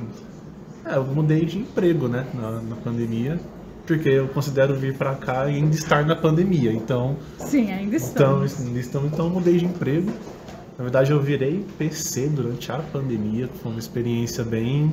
É, 0.91 0.97
eu 0.97 1.05
mudei 1.05 1.45
de 1.45 1.59
emprego, 1.59 2.09
né? 2.09 2.27
Na, 2.35 2.61
na 2.61 2.77
pandemia. 2.77 3.39
Porque 3.87 4.09
eu 4.09 4.29
considero 4.29 4.75
vir 4.75 4.97
pra 4.97 5.15
cá 5.15 5.49
e 5.49 5.57
ainda 5.57 5.75
estar 5.75 6.05
na 6.05 6.15
pandemia. 6.15 6.73
Então, 6.73 7.17
Sim, 7.39 7.71
ainda 7.71 7.97
então, 7.97 8.45
estamos. 8.45 8.61
ainda 8.61 8.79
estamos, 8.79 9.13
então 9.13 9.27
eu 9.27 9.31
mudei 9.33 9.57
de 9.57 9.65
emprego. 9.65 10.13
Na 10.79 10.85
verdade, 10.85 11.11
eu 11.11 11.21
virei 11.21 11.65
PC 11.77 12.29
durante 12.29 12.71
a 12.71 12.79
pandemia. 12.79 13.49
Foi 13.63 13.73
uma 13.73 13.81
experiência 13.81 14.45
bem. 14.45 14.93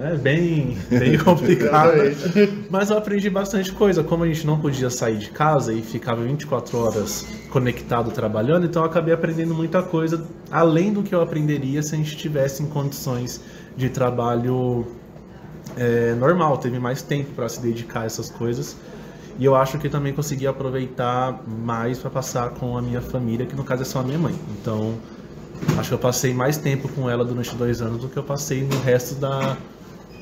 É, 0.00 0.16
bem, 0.16 0.78
bem 0.88 1.18
complicada. 1.22 2.06
Exatamente. 2.06 2.66
Mas 2.70 2.90
eu 2.90 2.98
aprendi 2.98 3.28
bastante 3.28 3.72
coisa. 3.72 4.04
Como 4.04 4.24
a 4.24 4.26
gente 4.26 4.46
não 4.46 4.58
podia 4.58 4.90
sair 4.90 5.18
de 5.18 5.30
casa 5.30 5.72
e 5.72 5.82
ficava 5.82 6.22
24 6.22 6.78
horas 6.78 7.26
conectado 7.50 8.10
trabalhando, 8.10 8.66
então 8.66 8.82
eu 8.82 8.88
acabei 8.88 9.12
aprendendo 9.12 9.54
muita 9.54 9.82
coisa 9.82 10.26
além 10.50 10.92
do 10.92 11.02
que 11.02 11.14
eu 11.14 11.20
aprenderia 11.20 11.82
se 11.82 11.94
a 11.94 11.98
gente 11.98 12.16
tivesse 12.16 12.62
em 12.62 12.66
condições 12.66 13.40
de 13.76 13.88
trabalho 13.88 14.86
é, 15.76 16.14
normal. 16.14 16.58
Teve 16.58 16.78
mais 16.78 17.02
tempo 17.02 17.32
para 17.34 17.48
se 17.48 17.60
dedicar 17.60 18.02
a 18.02 18.04
essas 18.04 18.30
coisas. 18.30 18.76
E 19.38 19.44
eu 19.44 19.54
acho 19.54 19.78
que 19.78 19.88
também 19.88 20.12
consegui 20.12 20.46
aproveitar 20.46 21.42
mais 21.46 21.98
para 21.98 22.10
passar 22.10 22.50
com 22.50 22.76
a 22.76 22.82
minha 22.82 23.00
família, 23.00 23.46
que 23.46 23.54
no 23.54 23.62
caso 23.62 23.82
é 23.82 23.84
só 23.84 24.00
a 24.00 24.02
minha 24.02 24.18
mãe. 24.18 24.34
Então, 24.60 24.94
acho 25.78 25.90
que 25.90 25.94
eu 25.94 25.98
passei 25.98 26.34
mais 26.34 26.56
tempo 26.56 26.88
com 26.88 27.08
ela 27.08 27.24
durante 27.24 27.54
dois 27.54 27.80
anos 27.80 28.00
do 28.00 28.08
que 28.08 28.16
eu 28.16 28.24
passei 28.24 28.64
no 28.64 28.80
resto 28.80 29.14
da, 29.14 29.56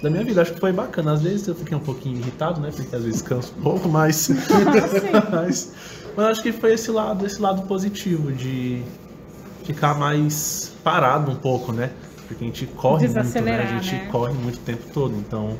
da 0.02 0.10
minha 0.10 0.24
vida. 0.24 0.42
Acho 0.42 0.54
que 0.54 0.60
foi 0.60 0.72
bacana. 0.72 1.12
Às 1.12 1.22
vezes 1.22 1.46
eu 1.48 1.54
fiquei 1.54 1.76
um 1.76 1.80
pouquinho 1.80 2.18
irritado, 2.18 2.60
né? 2.60 2.70
Porque 2.74 2.94
às 2.94 3.04
vezes 3.04 3.22
canso 3.22 3.52
um 3.58 3.62
pouco, 3.62 3.88
mas. 3.88 4.30
mas, 5.30 5.72
mas 6.16 6.26
acho 6.26 6.42
que 6.42 6.52
foi 6.52 6.74
esse 6.74 6.90
lado, 6.90 7.24
esse 7.24 7.40
lado 7.40 7.62
positivo 7.62 8.32
de 8.32 8.82
ficar 9.64 9.94
mais 9.94 10.72
parado 10.82 11.30
um 11.30 11.36
pouco, 11.36 11.72
né? 11.72 11.90
Porque 12.28 12.44
a 12.44 12.46
gente 12.46 12.66
corre 12.66 13.08
muito, 13.08 13.40
né? 13.40 13.62
A 13.62 13.66
gente 13.78 13.94
né? 13.94 14.08
corre 14.10 14.32
muito 14.34 14.56
o 14.56 14.62
tempo 14.62 14.82
todo. 14.92 15.14
Então, 15.16 15.56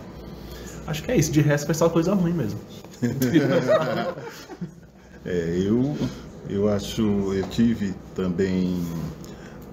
acho 0.86 1.02
que 1.02 1.12
é 1.12 1.16
isso. 1.16 1.30
De 1.30 1.40
resto 1.40 1.66
foi 1.66 1.74
só 1.74 1.88
coisa 1.88 2.14
ruim 2.14 2.32
mesmo. 2.32 2.58
É, 5.28 5.58
eu, 5.58 5.96
eu 6.48 6.68
acho, 6.68 7.02
eu 7.02 7.42
tive 7.48 7.92
também 8.14 8.80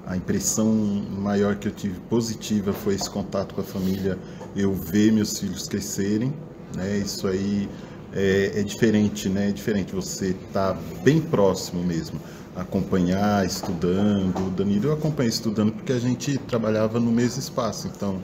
a 0.06 0.18
impressão 0.18 0.68
maior 1.10 1.56
que 1.56 1.68
eu 1.68 1.72
tive 1.72 2.00
positiva 2.02 2.74
foi 2.74 2.96
esse 2.96 3.10
contato 3.10 3.56
com 3.56 3.62
a 3.62 3.64
família, 3.64 4.18
eu 4.56 4.74
ver 4.74 5.12
meus 5.12 5.40
filhos 5.40 5.68
crescerem, 5.68 6.34
né? 6.76 6.98
Isso 6.98 7.28
aí 7.28 7.70
é, 8.14 8.60
é 8.60 8.64
diferente, 8.64 9.30
né? 9.30 9.50
É 9.50 9.52
diferente 9.52 9.96
você 9.96 10.36
estar 10.48 10.78
bem 11.04 11.22
próximo 11.22 11.82
mesmo, 11.84 12.20
acompanhar, 12.56 13.46
estudando. 13.46 14.48
O 14.48 14.50
Danilo 14.50 14.88
eu 14.88 14.94
acompanhei 14.94 15.30
estudando 15.30 15.72
porque 15.72 15.94
a 15.94 16.00
gente 16.00 16.38
trabalhava 16.38 17.00
no 17.00 17.12
mesmo 17.12 17.40
espaço, 17.40 17.88
então 17.88 18.20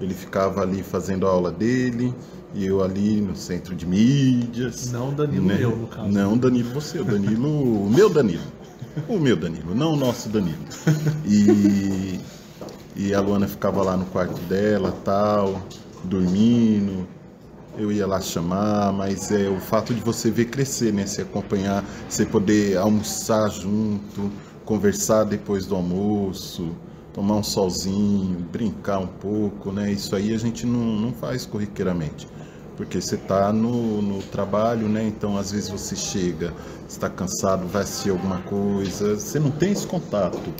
Ele 0.00 0.14
ficava 0.14 0.62
ali 0.62 0.82
fazendo 0.82 1.26
a 1.26 1.30
aula 1.30 1.50
dele 1.50 2.14
e 2.54 2.64
eu 2.64 2.82
ali 2.82 3.20
no 3.20 3.34
centro 3.34 3.74
de 3.74 3.84
mídias. 3.84 4.92
Não 4.92 5.12
Danilo 5.12 5.46
né? 5.46 5.58
eu, 5.60 5.76
no 5.76 5.86
caso. 5.88 6.08
Não 6.08 6.38
Danilo 6.38 6.70
você, 6.70 7.00
o 7.00 7.04
Danilo, 7.04 7.48
o 7.48 7.90
meu 7.90 8.08
Danilo. 8.08 8.42
O 9.08 9.18
meu 9.18 9.36
Danilo, 9.36 9.74
não 9.74 9.94
o 9.94 9.96
nosso 9.96 10.28
Danilo. 10.28 10.64
E, 11.26 12.20
e 12.94 13.12
a 13.12 13.20
Luana 13.20 13.48
ficava 13.48 13.82
lá 13.82 13.96
no 13.96 14.04
quarto 14.06 14.40
dela, 14.42 14.92
tal, 15.04 15.60
dormindo. 16.04 17.06
Eu 17.76 17.90
ia 17.90 18.06
lá 18.06 18.20
chamar, 18.20 18.92
mas 18.92 19.32
é 19.32 19.48
o 19.48 19.58
fato 19.58 19.92
de 19.92 20.00
você 20.00 20.30
ver 20.30 20.44
crescer, 20.44 20.92
né? 20.92 21.06
Se 21.06 21.20
acompanhar, 21.20 21.84
você 22.08 22.24
poder 22.24 22.76
almoçar 22.76 23.50
junto, 23.50 24.30
conversar 24.64 25.24
depois 25.24 25.66
do 25.66 25.74
almoço, 25.74 26.70
tomar 27.12 27.34
um 27.34 27.42
solzinho, 27.42 28.38
brincar 28.52 29.00
um 29.00 29.08
pouco, 29.08 29.72
né? 29.72 29.90
Isso 29.90 30.14
aí 30.14 30.32
a 30.32 30.38
gente 30.38 30.64
não, 30.64 31.00
não 31.00 31.12
faz 31.12 31.44
corriqueiramente 31.44 32.28
porque 32.76 33.00
você 33.00 33.14
está 33.14 33.52
no, 33.52 34.02
no 34.02 34.22
trabalho, 34.22 34.88
né? 34.88 35.04
Então 35.06 35.36
às 35.36 35.52
vezes 35.52 35.68
você 35.68 35.94
chega, 35.94 36.52
está 36.88 37.08
cansado, 37.08 37.66
vai 37.66 37.82
assistir 37.82 38.10
alguma 38.10 38.38
coisa, 38.42 39.14
você 39.14 39.38
não 39.38 39.50
tem 39.50 39.72
esse 39.72 39.86
contato 39.86 40.52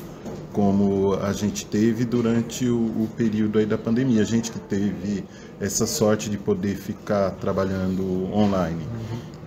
como 0.54 1.14
a 1.14 1.33
gente 1.33 1.66
teve 1.66 2.04
durante 2.04 2.68
o, 2.68 2.76
o 2.76 3.09
período 3.16 3.59
aí 3.59 3.66
da 3.66 3.76
pandemia. 3.76 4.23
A 4.23 4.25
gente 4.25 4.52
que 4.52 4.59
teve 4.61 5.25
essa 5.61 5.85
sorte 5.85 6.30
de 6.30 6.38
poder 6.38 6.76
ficar 6.76 7.33
trabalhando 7.33 8.33
online. 8.33 8.87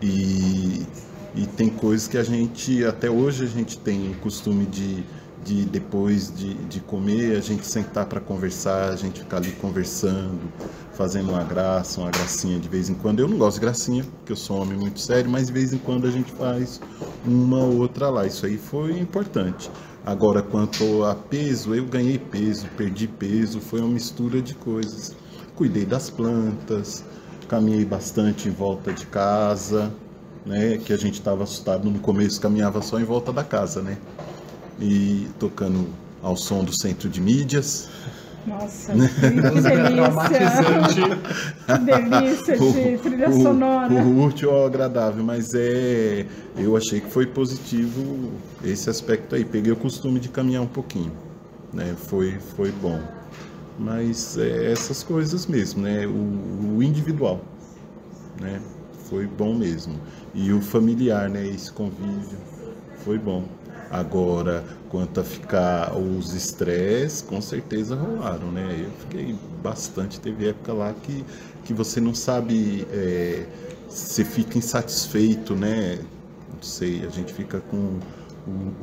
E, 0.02 0.86
e 1.34 1.48
tem 1.56 1.70
coisas 1.70 2.08
que 2.08 2.18
a 2.18 2.24
gente, 2.24 2.84
até 2.84 3.10
hoje, 3.10 3.46
a 3.46 3.48
gente 3.48 3.78
tem 3.80 4.12
o 4.12 4.16
costume 4.16 4.66
de, 4.66 5.04
de 5.48 5.63
depois 5.63 6.34
de, 6.36 6.54
de 6.66 6.82
comer, 6.82 7.38
a 7.38 7.39
gente 7.39 7.66
sentar 7.66 8.06
para 8.06 8.20
conversar, 8.20 8.89
a 8.89 8.96
gente 8.98 9.22
ficar 9.22 9.38
ali 9.38 9.54
conversando, 9.54 10.42
fazendo 10.92 11.30
uma 11.30 11.44
graça, 11.44 12.01
uma 12.01 12.12
gracinha 12.12 12.60
de 12.60 12.68
vez 12.68 12.89
em 12.89 12.94
quando. 12.94 13.22
Eu 13.22 13.30
não 13.30 13.38
gosto 13.38 13.56
de 13.56 13.62
gracinha, 13.62 14.04
porque 14.04 14.34
eu 14.34 14.36
sou 14.36 14.58
um 14.58 14.62
homem 14.63 14.77
muito 14.77 15.00
sério, 15.00 15.32
mas 15.32 15.48
de 15.48 15.54
vez 15.54 15.72
em 15.72 15.77
quando 15.77 16.06
a 16.06 16.12
gente 16.12 16.30
faz 16.34 16.82
uma 17.25 17.60
ou 17.60 17.77
outra 17.77 18.10
lá. 18.10 18.27
Isso 18.27 18.46
aí 18.46 18.58
foi 18.58 19.00
importante. 19.00 19.72
Agora, 20.06 20.42
quanto 20.42 21.06
a 21.06 21.16
peso, 21.16 21.74
eu 21.74 21.86
ganhei 21.86 22.20
peso, 22.20 22.68
perdi 22.75 23.08
peso, 23.08 23.62
foi 23.62 23.80
uma 23.80 23.89
mistura 23.89 24.42
de 24.42 24.54
coisas. 24.54 25.16
Cuidei 25.56 25.86
das 25.86 26.10
plantas, 26.10 27.06
caminhei 27.48 27.86
bastante 27.86 28.50
em 28.50 28.51
volta 28.51 28.92
de 28.92 29.06
casa, 29.06 29.94
né? 30.46 30.77
Que 30.77 30.92
a 30.92 30.98
gente 30.98 31.16
estava 31.16 31.44
assustado 31.44 31.89
no 31.89 32.00
começo, 32.00 32.42
caminhava 32.42 32.82
só 32.82 33.00
em 33.00 33.06
volta 33.06 33.32
da 33.32 33.46
casa, 33.46 33.82
né? 33.82 33.98
E 34.80 35.28
tocando 35.40 35.88
ao 36.22 36.36
som 36.36 36.64
do 36.64 36.76
centro 36.76 37.10
de 37.10 37.22
mídias. 37.22 37.90
Nossa, 38.48 38.94
que, 38.94 39.00
que 39.00 39.30
delícia! 39.62 41.18
que 41.66 41.78
delícia 41.80 42.58
de 42.58 42.98
trilha 43.00 43.30
o, 43.30 43.42
sonora. 43.42 43.94
O 43.94 44.24
útil 44.24 44.52
ao 44.52 44.66
agradável, 44.66 45.22
mas 45.22 45.54
é. 45.54 46.26
Eu 46.58 46.78
achei 46.78 47.02
que 47.02 47.10
foi 47.10 47.26
positivo 47.26 48.32
esse 48.64 48.90
aspecto 48.90 49.36
aí. 49.36 49.44
Peguei 49.44 49.74
o 49.74 49.76
costume 49.76 50.20
de 50.20 50.30
caminhar 50.30 50.64
um 50.64 50.68
pouquinho, 50.68 51.12
né? 51.74 51.94
Foi, 51.98 52.38
foi 52.56 52.72
bom. 52.72 53.02
Mas 53.78 54.38
é 54.38 54.72
essas 54.72 55.04
coisas 55.04 55.46
mesmo, 55.46 55.84
né? 55.84 56.08
O, 56.08 56.78
o 56.78 56.84
individual, 56.84 57.42
né? 58.40 58.62
Foi 59.10 59.28
bom 59.28 59.54
mesmo. 59.54 60.00
E 60.34 60.54
o 60.54 60.62
familiar, 60.62 61.30
né? 61.30 61.46
Esse 61.46 61.72
convívio 61.72 62.38
foi 63.04 63.18
bom. 63.18 63.44
Agora, 63.89 64.63
quanto 64.89 65.19
a 65.19 65.23
ficar 65.23 65.95
os 65.97 66.34
estresses, 66.34 67.21
com 67.21 67.41
certeza 67.41 67.95
rolaram, 67.95 68.52
né? 68.52 68.86
Eu 68.86 68.91
fiquei 69.00 69.36
bastante, 69.63 70.19
teve 70.19 70.50
época 70.50 70.73
lá 70.73 70.93
que, 71.04 71.23
que 71.63 71.73
você 71.73 72.02
não 72.02 72.13
sabe, 72.13 72.86
é, 72.91 73.45
você 73.88 74.26
fica 74.26 74.58
insatisfeito, 74.58 75.56
né? 75.56 76.00
Não 76.54 76.62
sei, 76.62 77.06
a 77.06 77.10
gente 77.10 77.34
fica 77.34 77.62
com 77.62 78.00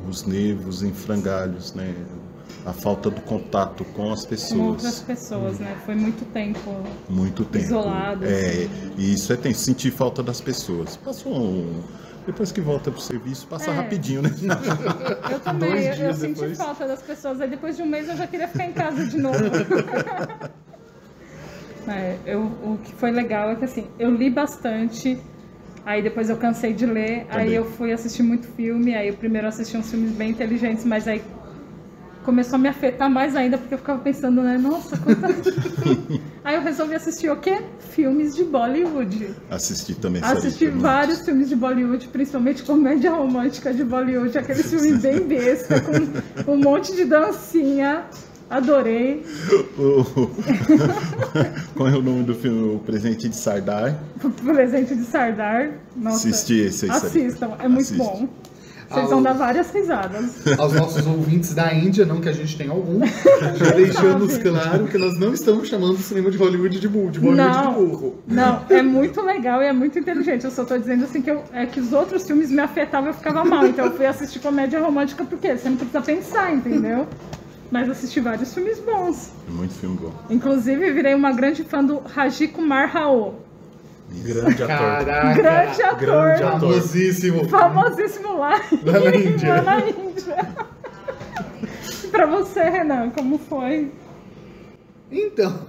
os 0.07 0.25
nervos 0.25 0.83
em 0.83 0.93
frangalhos, 0.93 1.73
né? 1.73 1.93
A 2.65 2.73
falta 2.73 3.09
do 3.09 3.21
contato 3.21 3.83
com 3.85 4.11
as 4.11 4.25
pessoas. 4.25 4.59
Com 4.59 4.67
outras 4.67 4.99
pessoas, 4.99 5.59
né? 5.59 5.77
Foi 5.85 5.95
muito 5.95 6.25
tempo. 6.31 6.83
Muito 7.09 7.43
tempo. 7.45 7.65
Isolado. 7.65 8.25
É, 8.25 8.67
e 8.97 9.13
isso 9.13 9.31
é 9.33 9.35
tenso, 9.35 9.61
sentir 9.61 9.91
falta 9.91 10.23
das 10.23 10.41
pessoas. 10.41 10.97
Passou 10.97 11.31
um 11.31 11.83
depois 12.25 12.51
que 12.51 12.59
volta 12.61 12.91
pro 12.91 12.99
serviço, 13.01 13.47
passa 13.47 13.71
É. 13.71 13.73
rapidinho, 13.75 14.21
né? 14.21 14.31
Eu 15.31 15.39
também, 15.39 15.69
Dois 15.69 15.99
eu, 15.99 16.05
eu 16.07 16.13
senti 16.13 16.33
depois. 16.33 16.57
falta 16.57 16.87
das 16.87 17.01
pessoas. 17.01 17.39
Aí 17.41 17.49
depois 17.49 17.75
de 17.77 17.83
um 17.83 17.85
mês 17.85 18.07
eu 18.09 18.15
já 18.17 18.25
queria 18.27 18.47
ficar 18.47 18.65
em 18.65 18.73
casa 18.73 19.05
de 19.05 19.17
novo. 19.17 19.37
É, 21.87 22.17
eu, 22.25 22.41
o 22.63 22.79
que 22.83 22.91
foi 22.95 23.11
legal 23.11 23.51
é 23.51 23.55
que 23.55 23.63
assim, 23.65 23.85
eu 23.99 24.09
li 24.09 24.27
bastante, 24.27 25.19
aí 25.85 26.01
depois 26.01 26.31
eu 26.31 26.37
cansei 26.37 26.73
de 26.73 26.83
ler, 26.83 27.27
aí 27.29 27.43
Também. 27.43 27.53
eu 27.53 27.63
fui 27.65 27.91
assistir 27.93 28.23
muito 28.23 28.47
filme, 28.47 28.95
aí 28.95 29.07
eu 29.09 29.13
primeiro 29.13 29.47
assisti 29.47 29.77
uns 29.77 29.91
filmes 29.91 30.11
bem 30.13 30.31
inteligentes, 30.31 30.83
mas 30.83 31.07
aí 31.07 31.21
começou 32.25 32.55
a 32.55 32.57
me 32.57 32.67
afetar 32.67 33.09
mais 33.09 33.35
ainda, 33.35 33.57
porque 33.57 33.75
eu 33.75 33.77
ficava 33.77 33.99
pensando, 33.99 34.41
né, 34.41 34.57
nossa, 34.57 34.97
quanta... 34.97 35.27
aí 36.43 36.55
eu 36.55 36.61
resolvi 36.61 36.95
assistir 36.95 37.29
o 37.29 37.37
quê? 37.37 37.61
Filmes 37.91 38.35
de 38.35 38.43
Bollywood. 38.43 39.29
Assisti 39.49 39.93
também. 39.95 40.21
Assisti 40.23 40.67
vários 40.67 41.21
filmes 41.21 41.47
de 41.47 41.55
Bollywood, 41.55 42.07
principalmente 42.07 42.63
comédia 42.63 43.11
romântica 43.11 43.73
de 43.73 43.83
Bollywood, 43.83 44.37
aqueles 44.37 44.65
filmes 44.69 45.01
bem 45.01 45.21
besta, 45.21 45.75
com 46.43 46.53
um 46.53 46.57
monte 46.57 46.95
de 46.95 47.05
dancinha. 47.05 48.05
Adorei. 48.47 49.25
Qual 51.75 51.89
é 51.89 51.95
o 51.95 52.01
nome 52.01 52.23
do 52.23 52.35
filme? 52.35 52.75
O 52.75 52.79
Presente 52.79 53.27
de 53.27 53.35
Sardar. 53.35 53.99
O 54.23 54.29
presente 54.29 54.95
de 54.95 55.03
Sardar. 55.03 55.71
Nossa, 55.95 56.29
Assisti 56.29 56.59
esse 56.59 56.85
aí. 56.85 56.91
Assistam, 56.91 57.53
é 57.57 57.67
muito 57.67 57.85
Assiste. 57.85 57.97
bom. 57.97 58.29
Vocês 58.89 59.09
vão 59.09 59.21
dar 59.21 59.33
várias 59.33 59.71
risadas. 59.71 60.45
Aos 60.57 60.73
nossos 60.73 61.05
ouvintes 61.07 61.53
da 61.53 61.73
Índia, 61.73 62.05
não 62.05 62.21
que 62.21 62.29
a 62.29 62.31
gente 62.31 62.55
tenha 62.57 62.71
algum, 62.71 62.99
já 63.55 63.71
deixamos 63.71 64.37
claro 64.37 64.85
que 64.87 64.97
nós 64.97 65.19
não 65.19 65.33
estamos 65.33 65.67
chamando 65.67 65.93
o 65.95 65.97
cinema 65.97 66.29
de 66.31 66.37
Hollywood 66.37 66.79
de 66.79 66.87
burro, 66.87 67.11
de 67.11 67.19
Bollywood 67.19 67.51
de 67.51 67.63
Não, 67.65 67.73
burro. 67.73 68.15
não, 68.27 68.61
é 68.69 68.81
muito 68.81 69.21
legal 69.21 69.61
e 69.61 69.65
é 69.65 69.73
muito 69.73 69.97
inteligente. 69.97 70.45
Eu 70.45 70.51
só 70.51 70.63
tô 70.63 70.77
dizendo 70.77 71.03
assim 71.05 71.21
que, 71.21 71.31
eu- 71.31 71.43
é 71.53 71.65
que 71.65 71.79
os 71.79 71.91
outros 71.93 72.25
filmes 72.25 72.49
me 72.51 72.59
afetavam 72.61 73.09
e 73.09 73.11
eu 73.11 73.15
ficava 73.15 73.43
mal. 73.43 73.65
Então 73.65 73.85
eu 73.85 73.91
fui 73.95 74.05
assistir 74.05 74.39
comédia 74.39 74.79
romântica 74.79 75.23
porque 75.25 75.57
você 75.57 75.69
não 75.69 75.77
precisa 75.77 76.01
pensar, 76.01 76.53
entendeu? 76.53 77.07
Mas 77.71 77.89
assisti 77.89 78.19
vários 78.19 78.53
filmes 78.53 78.79
bons. 78.79 79.31
Muito 79.49 79.73
filme 79.73 79.97
bom. 79.99 80.11
Inclusive, 80.29 80.91
virei 80.91 81.15
uma 81.15 81.31
grande 81.31 81.63
fã 81.63 81.83
do 81.83 81.97
Raji 81.99 82.47
Kumar 82.49 82.89
Rao. 82.91 83.39
Grande 84.23 84.63
ator. 84.63 84.67
Caraca! 84.67 85.33
Grande 85.33 85.81
ator. 85.83 85.99
grande 85.99 86.43
ator. 86.43 86.59
Famosíssimo! 86.59 87.49
Famosíssimo 87.49 88.37
lá, 88.37 88.61
Lá 88.83 88.99
na 88.99 89.15
Índia. 89.15 89.53
lá 89.55 89.61
na 89.61 89.79
Índia. 89.89 90.47
E 92.03 92.07
pra 92.07 92.25
você, 92.25 92.61
Renan, 92.63 93.09
como 93.11 93.37
foi? 93.37 93.91
Então, 95.11 95.67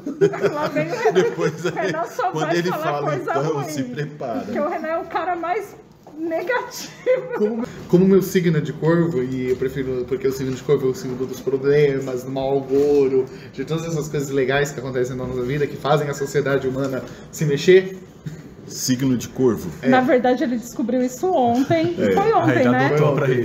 Lá 0.53 0.69
vem 0.69 0.89
o 0.91 0.95
Renan. 0.95 1.13
Depois, 1.13 1.65
o 1.65 1.69
Renan 1.71 2.05
só 2.05 2.31
quando 2.31 2.47
vai 2.47 2.57
ele 2.57 2.69
falar 2.71 2.83
fala, 2.85 3.07
coisa 3.11 3.31
então, 3.31 3.53
ruim. 3.55 3.69
se 3.69 3.83
prepara. 3.85 4.41
Porque 4.41 4.59
o 4.61 4.69
Renan 4.69 4.89
é 4.89 4.99
o 4.99 5.05
cara 5.05 5.37
mais 5.37 5.77
negativo. 6.19 6.93
como, 7.37 7.67
como 7.89 8.05
meu 8.07 8.23
signo 8.23 8.57
é 8.57 8.61
de 8.61 8.73
corvo, 8.73 9.23
e 9.23 9.51
eu 9.51 9.57
prefiro, 9.57 10.05
porque 10.09 10.27
o 10.27 10.33
signo 10.33 10.55
de 10.55 10.63
corvo 10.63 10.87
é 10.89 10.91
o 10.91 10.95
signo 10.95 11.27
dos 11.27 11.41
problemas, 11.41 12.25
do 12.25 12.31
mau 12.31 12.57
agouro, 12.59 13.27
de 13.53 13.65
todas 13.67 13.85
essas 13.87 14.09
coisas 14.09 14.31
legais 14.31 14.71
que 14.73 14.81
acontecem 14.81 15.15
na 15.15 15.27
nossa 15.27 15.43
vida, 15.43 15.67
que 15.67 15.77
fazem 15.77 16.09
a 16.09 16.15
sociedade 16.15 16.67
humana 16.67 17.03
se 17.31 17.45
mexer. 17.45 17.99
Signo 18.67 19.17
de 19.17 19.29
corvo. 19.29 19.71
Na 19.85 20.01
verdade, 20.01 20.43
ele 20.45 20.57
descobriu 20.57 21.03
isso 21.03 21.31
ontem. 21.33 21.95
É. 21.99 22.13
Foi 22.13 22.33
ontem, 22.33 22.69
né? 22.69 22.91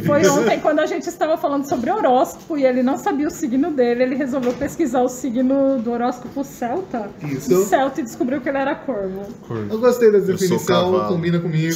Foi 0.05 0.27
ontem 0.27 0.60
quando 0.60 0.79
a 0.79 0.86
gente 0.86 1.07
estava 1.07 1.38
falando 1.38 1.67
sobre 1.67 1.89
horóscopo 1.91 2.57
e 2.57 2.65
ele 2.65 2.81
não 2.81 2.97
sabia 2.97 3.27
o 3.27 3.31
signo 3.31 3.71
dele. 3.71 4.03
Ele 4.03 4.15
resolveu 4.15 4.53
pesquisar 4.53 5.01
o 5.01 5.10
signo 5.10 5.79
do 5.79 5.91
horóscopo 5.91 6.43
celta. 6.43 7.10
Isso. 7.23 7.53
O 7.53 7.65
celta 7.65 8.01
e 8.01 8.03
descobriu 8.03 8.41
que 8.41 8.49
ele 8.49 8.57
era 8.57 8.75
corvo. 8.75 9.21
Eu 9.69 9.79
gostei 9.79 10.12
da 10.12 10.19
sou 10.19 10.27
definição, 10.27 10.91
cavalo. 10.91 11.07
combina 11.13 11.39
comigo. 11.39 11.75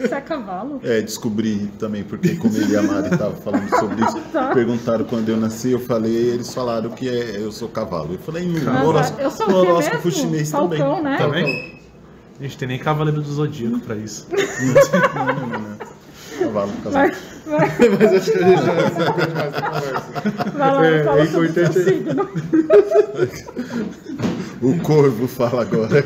Você 0.00 0.14
é 0.14 0.20
cavalo? 0.20 0.80
É, 0.82 1.00
descobri 1.00 1.70
também, 1.78 2.02
porque 2.02 2.34
como 2.36 2.56
ele 2.56 2.72
e 2.72 2.76
a 2.76 2.82
Mari 2.82 3.08
estavam 3.12 3.36
falando 3.36 3.68
sobre 3.70 4.04
isso, 4.04 4.20
Tá. 4.32 4.48
perguntaram 4.52 5.04
quando 5.04 5.28
eu 5.28 5.36
nasci, 5.36 5.70
eu 5.70 5.78
falei, 5.78 6.12
eles 6.14 6.52
falaram 6.52 6.90
que 6.90 7.08
é, 7.08 7.36
eu 7.38 7.52
sou 7.52 7.68
cavalo. 7.68 8.14
Eu 8.14 8.18
falei, 8.18 8.46
no 8.46 8.60
Mas, 8.64 8.84
horóscopo, 8.86 9.20
eu 9.20 9.30
sou 9.30 9.48
o 9.48 9.54
horóscopo 9.54 10.04
mesmo? 10.06 10.10
chinês 10.10 10.50
Falcão, 10.50 10.96
também. 10.96 11.02
né? 11.02 11.18
Também? 11.18 11.74
A 12.38 12.42
gente 12.42 12.58
tem 12.58 12.68
nem 12.68 12.78
Cavaleiro 12.78 13.22
do 13.22 13.32
Zodíaco 13.32 13.80
pra 13.80 13.94
isso. 13.96 14.26
Não, 15.14 15.24
não, 15.26 15.34
não, 15.46 15.58
não. 15.60 15.76
Cavalo, 16.38 16.72
cavalo. 16.82 17.12
Mas 17.46 18.12
acho 18.12 18.32
que 18.32 18.38
a 18.38 18.48
gente 18.48 18.62
já 18.66 18.74
mais 18.74 18.94
na 18.96 19.10
conversa. 19.62 20.50
vai 20.52 20.72
lá, 20.74 20.86
É, 20.86 21.04
fala 21.04 21.20
é 21.20 21.26
sobre 21.26 21.48
o 21.48 21.52
seu 21.52 21.62
importante- 21.64 21.84
signo. 21.84 22.28
O 24.62 24.78
corvo 24.80 25.28
fala 25.28 25.62
agora. 25.62 26.02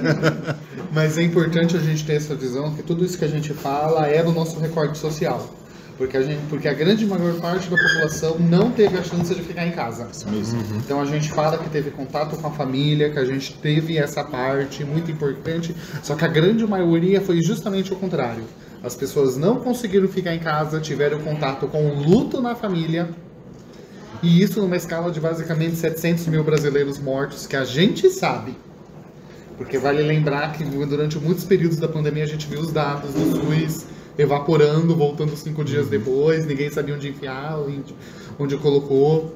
Mas 0.93 1.17
é 1.17 1.23
importante 1.23 1.77
a 1.77 1.81
gente 1.81 2.05
ter 2.05 2.15
essa 2.15 2.35
visão 2.35 2.75
que 2.75 2.83
tudo 2.83 3.05
isso 3.05 3.17
que 3.17 3.25
a 3.25 3.29
gente 3.29 3.53
fala 3.55 4.09
é 4.09 4.23
do 4.23 4.33
nosso 4.33 4.59
recorte 4.59 4.99
social. 4.99 5.49
Porque 5.99 6.17
a, 6.17 6.23
gente, 6.23 6.41
porque 6.49 6.69
a 6.69 6.73
grande 6.73 7.05
maior 7.05 7.35
parte 7.41 7.69
da 7.69 7.77
população 7.77 8.39
não 8.39 8.71
teve 8.71 8.97
a 8.97 9.03
chance 9.03 9.35
de 9.35 9.43
ficar 9.43 9.67
em 9.67 9.73
casa. 9.73 10.09
Mesmo. 10.31 10.63
Então 10.77 11.01
a 11.01 11.05
gente 11.05 11.29
fala 11.33 11.59
que 11.59 11.69
teve 11.69 11.91
contato 11.91 12.37
com 12.37 12.47
a 12.47 12.53
família, 12.53 13.11
que 13.11 13.19
a 13.19 13.25
gente 13.25 13.55
teve 13.55 13.99
essa 13.99 14.23
parte 14.23 14.85
muito 14.85 15.11
importante, 15.11 15.75
só 16.01 16.15
que 16.15 16.25
a 16.25 16.29
grande 16.29 16.65
maioria 16.65 17.21
foi 17.21 17.43
justamente 17.43 17.93
o 17.93 17.97
contrário. 17.97 18.45
As 18.81 18.95
pessoas 18.95 19.37
não 19.37 19.57
conseguiram 19.57 20.07
ficar 20.07 20.33
em 20.33 20.39
casa, 20.39 20.79
tiveram 20.79 21.19
contato 21.19 21.67
com 21.67 21.91
o 21.91 22.01
luto 22.01 22.41
na 22.41 22.55
família, 22.55 23.09
e 24.23 24.41
isso 24.41 24.61
numa 24.61 24.77
escala 24.77 25.11
de 25.11 25.21
basicamente 25.21 25.75
700 25.75 26.29
mil 26.29 26.45
brasileiros 26.45 26.97
mortos, 27.01 27.45
que 27.45 27.57
a 27.57 27.65
gente 27.65 28.09
sabe. 28.09 28.57
Porque 29.57 29.79
vale 29.79 30.03
lembrar 30.05 30.53
que 30.53 30.63
durante 30.63 31.19
muitos 31.19 31.43
períodos 31.43 31.79
da 31.79 31.89
pandemia 31.89 32.23
a 32.23 32.27
gente 32.27 32.47
viu 32.47 32.61
os 32.61 32.71
dados 32.71 33.13
do 33.13 33.33
SUS 33.33 33.98
evaporando, 34.19 34.95
voltando 34.97 35.37
cinco 35.37 35.65
dias 35.65 35.85
Uhum. 35.85 35.91
depois, 35.91 36.45
ninguém 36.45 36.71
sabia 36.71 36.95
onde 36.95 37.09
enfiar, 37.09 37.59
onde, 37.61 37.95
onde 38.39 38.57
colocou. 38.57 39.35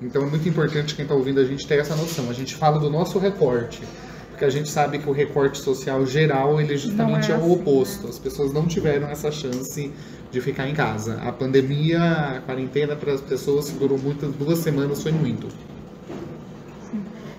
Então 0.00 0.22
é 0.22 0.26
muito 0.26 0.48
importante 0.48 0.94
quem 0.94 1.04
está 1.04 1.14
ouvindo 1.14 1.38
a 1.40 1.44
gente 1.44 1.66
ter 1.66 1.78
essa 1.78 1.94
noção. 1.94 2.28
A 2.30 2.32
gente 2.32 2.54
fala 2.56 2.78
do 2.80 2.90
nosso 2.90 3.18
recorte, 3.18 3.82
porque 4.30 4.44
a 4.44 4.50
gente 4.50 4.68
sabe 4.68 4.98
que 4.98 5.08
o 5.08 5.12
recorte 5.12 5.58
social 5.58 6.04
geral 6.06 6.60
ele 6.60 6.76
justamente 6.76 7.28
Não 7.28 7.36
é, 7.36 7.38
é 7.38 7.42
o 7.42 7.52
assim, 7.52 7.60
oposto. 7.60 8.08
As 8.08 8.18
pessoas 8.18 8.52
não 8.52 8.66
tiveram 8.66 9.08
essa 9.08 9.30
chance 9.30 9.92
de 10.32 10.40
ficar 10.40 10.68
em 10.68 10.74
casa. 10.74 11.20
A 11.22 11.30
pandemia, 11.30 12.02
a 12.02 12.40
quarentena 12.40 12.96
para 12.96 13.12
as 13.12 13.20
pessoas 13.20 13.70
durou 13.70 13.98
muitas 13.98 14.32
duas 14.32 14.58
semanas 14.58 15.02
foi 15.02 15.12
muito. 15.12 15.46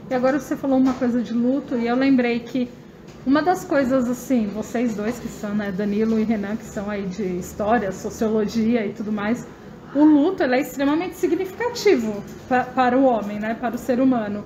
E 0.09 0.13
agora 0.13 0.39
você 0.39 0.55
falou 0.55 0.77
uma 0.77 0.93
coisa 0.93 1.21
de 1.21 1.33
luto 1.33 1.75
e 1.75 1.87
eu 1.87 1.95
lembrei 1.95 2.39
que 2.39 2.69
uma 3.25 3.41
das 3.41 3.63
coisas 3.63 4.07
assim, 4.09 4.47
vocês 4.47 4.95
dois 4.95 5.17
que 5.17 5.27
são, 5.27 5.55
né, 5.55 5.71
Danilo 5.71 6.19
e 6.19 6.23
Renan, 6.23 6.55
que 6.55 6.65
são 6.65 6.89
aí 6.89 7.05
de 7.07 7.23
história, 7.23 7.91
sociologia 7.91 8.85
e 8.85 8.93
tudo 8.93 9.11
mais, 9.11 9.47
o 9.95 10.03
luto 10.03 10.43
é 10.43 10.59
extremamente 10.59 11.15
significativo 11.15 12.23
pa- 12.47 12.65
para 12.65 12.97
o 12.97 13.03
homem, 13.03 13.39
né, 13.39 13.55
para 13.55 13.75
o 13.75 13.77
ser 13.77 13.99
humano. 13.99 14.45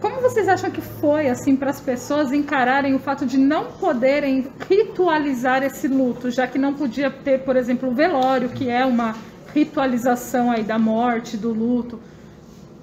Como 0.00 0.20
vocês 0.20 0.48
acham 0.48 0.70
que 0.70 0.80
foi 0.80 1.28
assim 1.28 1.54
para 1.56 1.70
as 1.70 1.80
pessoas 1.80 2.32
encararem 2.32 2.94
o 2.94 2.98
fato 2.98 3.24
de 3.24 3.38
não 3.38 3.66
poderem 3.72 4.48
ritualizar 4.68 5.62
esse 5.62 5.86
luto, 5.88 6.30
já 6.30 6.46
que 6.46 6.58
não 6.58 6.74
podia 6.74 7.10
ter, 7.10 7.44
por 7.44 7.56
exemplo, 7.56 7.90
o 7.90 7.94
velório, 7.94 8.48
que 8.48 8.68
é 8.68 8.84
uma 8.84 9.14
ritualização 9.54 10.50
aí 10.50 10.62
da 10.64 10.78
morte, 10.78 11.36
do 11.36 11.52
luto. 11.52 12.00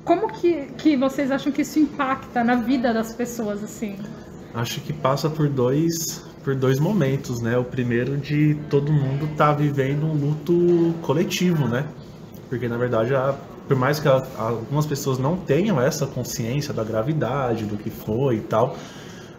Como 0.06 0.30
que, 0.30 0.68
que 0.78 0.96
vocês 0.96 1.30
acham 1.32 1.52
que 1.52 1.62
isso 1.62 1.78
impacta 1.80 2.44
na 2.44 2.56
vida 2.56 2.92
das 2.94 3.14
pessoas, 3.14 3.64
assim? 3.64 3.98
Acho 4.54 4.82
que 4.82 4.92
passa 4.92 5.30
por 5.30 5.48
dois, 5.50 6.22
por 6.44 6.56
dois 6.56 6.80
momentos, 6.80 7.42
né? 7.42 7.58
O 7.58 7.64
primeiro 7.64 8.18
de 8.18 8.56
todo 8.70 8.92
mundo 8.92 9.34
tá 9.36 9.54
vivendo 9.54 10.06
um 10.06 10.14
luto 10.14 10.98
coletivo, 11.02 11.68
né? 11.68 11.94
Porque 12.50 12.68
na 12.68 12.78
verdade, 12.78 13.16
a- 13.16 13.34
por 13.68 13.78
mais 13.78 14.00
que 14.00 14.08
a- 14.10 14.28
algumas 14.36 14.86
pessoas 14.86 15.18
não 15.20 15.38
tenham 15.38 15.80
essa 15.82 16.06
consciência 16.08 16.74
da 16.74 16.84
gravidade, 16.84 17.66
do 17.66 17.78
que 17.78 17.90
foi 17.90 18.38
e 18.38 18.42
tal, 18.42 18.76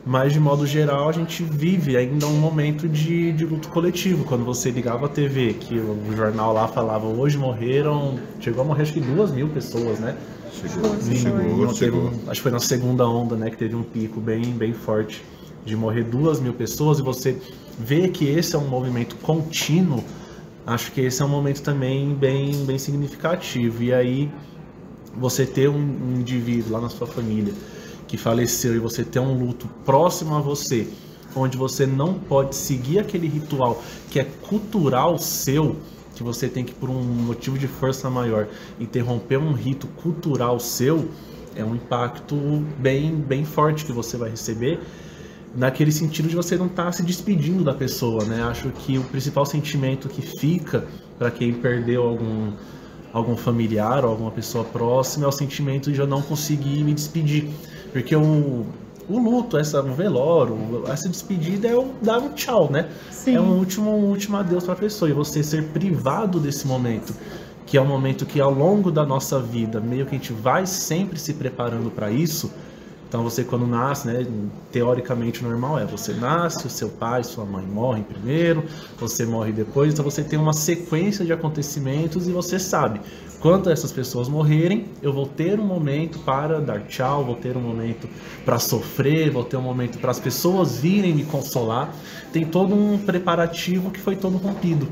mas 0.04 0.32
de 0.32 0.40
modo 0.40 0.66
geral 0.66 1.08
a 1.08 1.12
gente 1.12 1.42
vive 1.44 1.96
ainda 1.96 2.26
um 2.26 2.38
momento 2.38 2.88
de, 2.88 3.32
de 3.32 3.44
luto 3.46 3.68
coletivo. 3.68 4.24
Quando 4.24 4.44
você 4.44 4.70
ligava 4.70 5.06
a 5.06 5.08
TV, 5.08 5.54
que 5.54 5.78
o 5.78 6.14
jornal 6.16 6.52
lá 6.52 6.68
falava 6.68 7.06
hoje 7.06 7.38
morreram, 7.38 8.18
chegou 8.40 8.62
a 8.62 8.66
morrer 8.66 8.82
acho 8.82 8.94
que 8.94 9.00
duas 9.00 9.30
mil 9.30 9.48
pessoas, 9.50 9.98
né? 10.00 10.16
Chegou, 10.60 10.96
Sim, 11.00 11.14
chegou, 11.16 11.66
Não 11.66 11.74
chegou. 11.74 12.00
um- 12.02 12.30
acho 12.30 12.34
que 12.40 12.42
foi 12.42 12.52
na 12.52 12.60
segunda 12.60 13.06
onda, 13.08 13.36
né, 13.36 13.50
que 13.50 13.56
teve 13.56 13.74
um 13.74 13.82
pico 13.82 14.20
bem, 14.20 14.44
bem 14.52 14.72
forte 14.72 15.22
de 15.64 15.74
morrer 15.76 16.04
duas 16.04 16.40
mil 16.40 16.52
pessoas 16.52 16.98
e 16.98 17.02
você 17.02 17.36
vê 17.78 18.08
que 18.08 18.26
esse 18.28 18.54
é 18.54 18.58
um 18.58 18.68
movimento 18.68 19.16
contínuo, 19.16 20.04
acho 20.66 20.92
que 20.92 21.00
esse 21.00 21.22
é 21.22 21.24
um 21.24 21.28
momento 21.28 21.62
também 21.62 22.14
bem, 22.14 22.64
bem 22.64 22.78
significativo. 22.78 23.82
E 23.82 23.92
aí 23.92 24.30
você 25.16 25.44
ter 25.46 25.68
um, 25.68 25.76
um 25.76 26.16
indivíduo 26.20 26.72
lá 26.72 26.80
na 26.80 26.88
sua 26.88 27.06
família 27.06 27.52
que 28.06 28.16
faleceu 28.16 28.74
e 28.74 28.78
você 28.78 29.04
ter 29.04 29.20
um 29.20 29.38
luto 29.38 29.68
próximo 29.84 30.34
a 30.34 30.40
você, 30.40 30.86
onde 31.34 31.56
você 31.56 31.86
não 31.86 32.14
pode 32.14 32.54
seguir 32.54 32.98
aquele 32.98 33.26
ritual 33.26 33.82
que 34.10 34.20
é 34.20 34.24
cultural 34.24 35.18
seu, 35.18 35.76
que 36.14 36.22
você 36.22 36.48
tem 36.48 36.64
que 36.64 36.74
por 36.74 36.90
um 36.90 37.02
motivo 37.02 37.58
de 37.58 37.66
força 37.66 38.08
maior 38.10 38.48
interromper 38.78 39.38
um 39.38 39.52
rito 39.52 39.86
cultural 39.88 40.58
seu, 40.60 41.08
é 41.54 41.64
um 41.64 41.74
impacto 41.74 42.36
bem 42.78 43.14
bem 43.14 43.44
forte 43.44 43.84
que 43.84 43.92
você 43.92 44.16
vai 44.16 44.30
receber 44.30 44.80
naquele 45.54 45.92
sentido 45.92 46.28
de 46.28 46.34
você 46.34 46.56
não 46.56 46.66
estar 46.66 46.92
se 46.92 47.02
despedindo 47.02 47.62
da 47.62 47.74
pessoa, 47.74 48.24
né? 48.24 48.42
Acho 48.42 48.70
que 48.70 48.98
o 48.98 49.04
principal 49.04 49.44
sentimento 49.44 50.08
que 50.08 50.22
fica 50.22 50.86
para 51.18 51.30
quem 51.30 51.52
perdeu 51.52 52.02
algum 52.02 52.52
algum 53.12 53.36
familiar 53.36 54.04
ou 54.06 54.10
alguma 54.10 54.30
pessoa 54.30 54.64
próxima 54.64 55.26
é 55.26 55.28
o 55.28 55.32
sentimento 55.32 55.92
de 55.92 56.00
eu 56.00 56.06
não 56.06 56.22
conseguir 56.22 56.82
me 56.82 56.94
despedir, 56.94 57.50
porque 57.92 58.16
o 58.16 58.64
o 59.08 59.18
luto, 59.18 59.56
essa 59.58 59.80
o 59.80 59.94
velório, 59.94 60.84
essa 60.86 61.08
despedida 61.08 61.68
é 61.68 61.74
o 61.74 61.92
dar 62.00 62.18
um 62.18 62.30
tchau, 62.30 62.70
né? 62.70 62.88
Sim. 63.10 63.36
É 63.36 63.40
um 63.40 63.58
último 63.58 63.90
um 63.90 64.04
último 64.06 64.36
adeus 64.36 64.64
para 64.64 64.74
a 64.74 64.76
pessoa 64.76 65.10
e 65.10 65.12
você 65.12 65.42
ser 65.42 65.64
privado 65.68 66.38
desse 66.38 66.66
momento, 66.66 67.14
que 67.66 67.76
é 67.76 67.80
um 67.80 67.86
momento 67.86 68.26
que 68.26 68.40
ao 68.40 68.52
longo 68.52 68.90
da 68.90 69.04
nossa 69.04 69.38
vida, 69.40 69.80
meio 69.80 70.06
que 70.06 70.14
a 70.14 70.18
gente 70.18 70.32
vai 70.32 70.66
sempre 70.66 71.18
se 71.18 71.34
preparando 71.34 71.90
para 71.90 72.10
isso. 72.10 72.50
Então 73.08 73.22
você 73.22 73.44
quando 73.44 73.66
nasce, 73.66 74.06
né, 74.06 74.26
teoricamente 74.70 75.44
o 75.44 75.48
normal 75.48 75.78
é 75.78 75.84
você 75.84 76.14
nasce, 76.14 76.66
o 76.66 76.70
seu 76.70 76.88
pai, 76.88 77.22
sua 77.22 77.44
mãe 77.44 77.62
morrem 77.62 78.02
primeiro, 78.02 78.64
você 78.98 79.26
morre 79.26 79.52
depois, 79.52 79.92
então 79.92 80.02
você 80.02 80.24
tem 80.24 80.38
uma 80.38 80.54
sequência 80.54 81.22
de 81.22 81.30
acontecimentos 81.30 82.26
e 82.26 82.32
você 82.32 82.58
sabe, 82.58 83.02
quando 83.42 83.68
essas 83.70 83.90
pessoas 83.90 84.28
morrerem, 84.28 84.84
eu 85.02 85.12
vou 85.12 85.26
ter 85.26 85.58
um 85.58 85.66
momento 85.66 86.20
para 86.20 86.60
dar 86.60 86.82
tchau, 86.86 87.24
vou 87.24 87.34
ter 87.34 87.56
um 87.56 87.60
momento 87.60 88.08
para 88.44 88.60
sofrer, 88.60 89.32
vou 89.32 89.42
ter 89.42 89.56
um 89.56 89.62
momento 89.62 89.98
para 89.98 90.12
as 90.12 90.20
pessoas 90.20 90.78
virem 90.78 91.12
me 91.12 91.24
consolar. 91.24 91.92
Tem 92.32 92.44
todo 92.44 92.72
um 92.72 92.96
preparativo 92.98 93.90
que 93.90 93.98
foi 93.98 94.14
todo 94.14 94.36
rompido. 94.36 94.88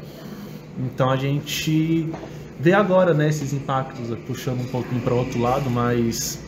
Então 0.77 1.09
a 1.09 1.17
gente 1.17 2.13
vê 2.59 2.73
agora, 2.73 3.15
né, 3.15 3.29
esses 3.29 3.53
impactos, 3.53 4.09
puxando 4.27 4.63
um 4.63 4.67
pouquinho 4.67 5.01
para 5.01 5.15
outro 5.15 5.41
lado, 5.41 5.71
mas 5.71 6.41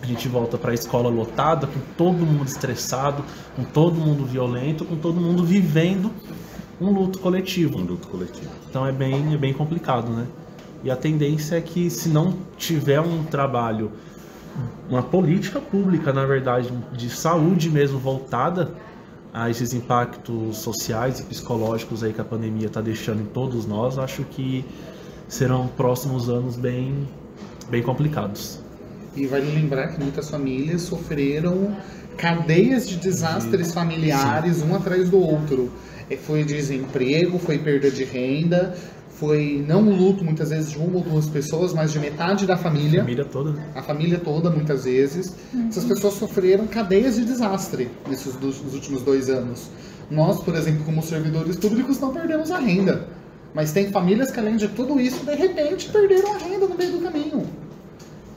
a 0.00 0.06
gente 0.06 0.28
volta 0.28 0.56
para 0.56 0.70
a 0.70 0.74
escola 0.74 1.10
lotada, 1.10 1.66
com 1.66 1.80
todo 1.98 2.24
mundo 2.24 2.46
estressado, 2.46 3.24
com 3.56 3.64
todo 3.64 3.96
mundo 3.96 4.24
violento, 4.24 4.84
com 4.84 4.94
todo 4.94 5.20
mundo 5.20 5.44
vivendo 5.44 6.08
um 6.80 6.92
luto 6.92 7.18
coletivo. 7.18 7.78
Um 7.78 7.84
luto 7.84 8.06
coletivo. 8.06 8.50
Então 8.70 8.86
é 8.86 8.92
bem, 8.92 9.34
é 9.34 9.36
bem 9.36 9.52
complicado, 9.52 10.12
né? 10.12 10.24
E 10.84 10.90
a 10.90 10.96
tendência 10.96 11.56
é 11.56 11.60
que 11.60 11.88
se 11.88 12.08
não 12.08 12.36
tiver 12.56 13.00
um 13.00 13.24
trabalho, 13.24 13.92
uma 14.88 15.02
política 15.02 15.60
pública, 15.60 16.12
na 16.12 16.24
verdade, 16.24 16.72
de 16.92 17.08
saúde 17.08 17.70
mesmo 17.70 17.98
voltada 17.98 18.72
a 19.32 19.48
esses 19.48 19.72
impactos 19.72 20.58
sociais 20.58 21.20
e 21.20 21.22
psicológicos 21.22 22.02
aí 22.02 22.12
que 22.12 22.20
a 22.20 22.24
pandemia 22.24 22.66
está 22.66 22.80
deixando 22.80 23.22
em 23.22 23.26
todos 23.26 23.64
nós, 23.64 23.98
acho 23.98 24.24
que 24.24 24.64
serão 25.28 25.68
próximos 25.68 26.28
anos 26.28 26.56
bem, 26.56 27.08
bem 27.70 27.82
complicados. 27.82 28.60
E 29.16 29.26
vale 29.26 29.50
lembrar 29.50 29.88
que 29.88 30.00
muitas 30.00 30.28
famílias 30.28 30.82
sofreram 30.82 31.74
cadeias 32.16 32.88
de 32.88 32.96
desastres 32.96 33.72
familiares, 33.72 34.62
um 34.62 34.74
atrás 34.74 35.08
do 35.08 35.18
outro. 35.18 35.72
É, 36.10 36.16
Foi 36.16 36.44
desemprego, 36.44 37.38
foi 37.38 37.58
perda 37.58 37.90
de 37.90 38.04
renda, 38.04 38.76
foi 39.22 39.64
não 39.68 39.86
o 39.86 39.94
luto 39.94 40.24
muitas 40.24 40.50
vezes 40.50 40.72
de 40.72 40.78
uma 40.78 40.96
ou 40.96 41.00
duas 41.00 41.28
pessoas, 41.28 41.72
mas 41.72 41.92
de 41.92 42.00
metade 42.00 42.44
da 42.44 42.56
família, 42.56 43.02
Família 43.02 43.24
toda, 43.24 43.52
né? 43.52 43.64
a 43.72 43.80
família 43.80 44.18
toda 44.18 44.50
muitas 44.50 44.82
vezes. 44.82 45.36
Essas 45.68 45.84
pessoas 45.84 46.14
sofreram 46.14 46.66
cadeias 46.66 47.14
de 47.14 47.24
desastre 47.24 47.88
nesses 48.08 48.34
dos, 48.34 48.60
nos 48.60 48.74
últimos 48.74 49.00
dois 49.02 49.30
anos. 49.30 49.70
Nós, 50.10 50.42
por 50.42 50.56
exemplo, 50.56 50.84
como 50.84 51.00
servidores 51.04 51.56
públicos, 51.56 52.00
não 52.00 52.12
perdemos 52.12 52.50
a 52.50 52.58
renda. 52.58 53.06
Mas 53.54 53.70
tem 53.70 53.92
famílias 53.92 54.32
que, 54.32 54.40
além 54.40 54.56
de 54.56 54.66
tudo 54.66 54.98
isso, 54.98 55.24
de 55.24 55.36
repente 55.36 55.88
perderam 55.90 56.34
a 56.34 56.38
renda 56.38 56.66
no 56.66 56.74
meio 56.74 56.90
do 56.90 56.98
caminho. 56.98 57.46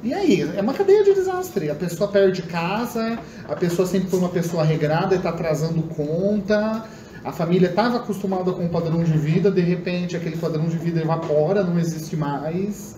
E 0.04 0.14
aí, 0.14 0.42
é 0.56 0.62
uma 0.62 0.76
cadeia 0.76 1.04
de 1.04 1.16
desastre. 1.16 1.72
A 1.72 1.76
pessoa 1.76 2.12
perde 2.12 2.44
casa, 2.44 3.18
a 3.50 3.56
pessoa 3.56 3.88
sempre 3.88 4.08
foi 4.08 4.20
uma 4.20 4.30
pessoa 4.30 4.64
regrada 4.64 5.16
e 5.16 5.18
está 5.18 5.30
atrasando 5.30 5.82
conta. 5.82 6.86
A 7.26 7.32
família 7.32 7.70
estava 7.70 7.98
acostumada 7.98 8.52
com 8.54 8.64
um 8.66 8.70
padrão 8.70 9.04
de 9.04 9.18
vida, 9.18 9.50
de 9.50 9.60
repente 9.62 10.16
aquele 10.16 10.38
padrão 10.38 10.66
de 10.68 10.78
vida 10.78 11.02
evapora, 11.02 11.64
não 11.64 11.80
existe 11.80 12.16
mais. 12.16 12.98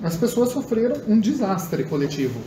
As 0.00 0.16
pessoas 0.16 0.50
sofreram 0.50 0.94
um 1.08 1.18
desastre 1.18 1.82
coletivo. 1.82 2.38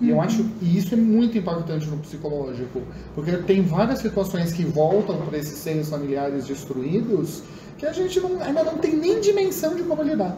E 0.00 0.10
eu 0.10 0.20
acho 0.20 0.44
que 0.44 0.78
isso 0.78 0.94
é 0.94 0.96
muito 0.96 1.36
impactante 1.36 1.88
no 1.88 1.96
psicológico, 1.96 2.80
porque 3.12 3.32
tem 3.38 3.62
várias 3.62 3.98
situações 3.98 4.52
que 4.52 4.62
voltam 4.64 5.16
para 5.22 5.36
esses 5.36 5.58
seios 5.58 5.88
familiares 5.88 6.44
destruídos 6.44 7.42
que 7.76 7.84
a 7.84 7.92
gente 7.92 8.20
não- 8.20 8.40
ainda 8.40 8.62
não 8.62 8.78
tem 8.78 8.94
nem 8.94 9.20
dimensão 9.20 9.74
de 9.74 9.82
como 9.82 10.00
lidar. 10.00 10.36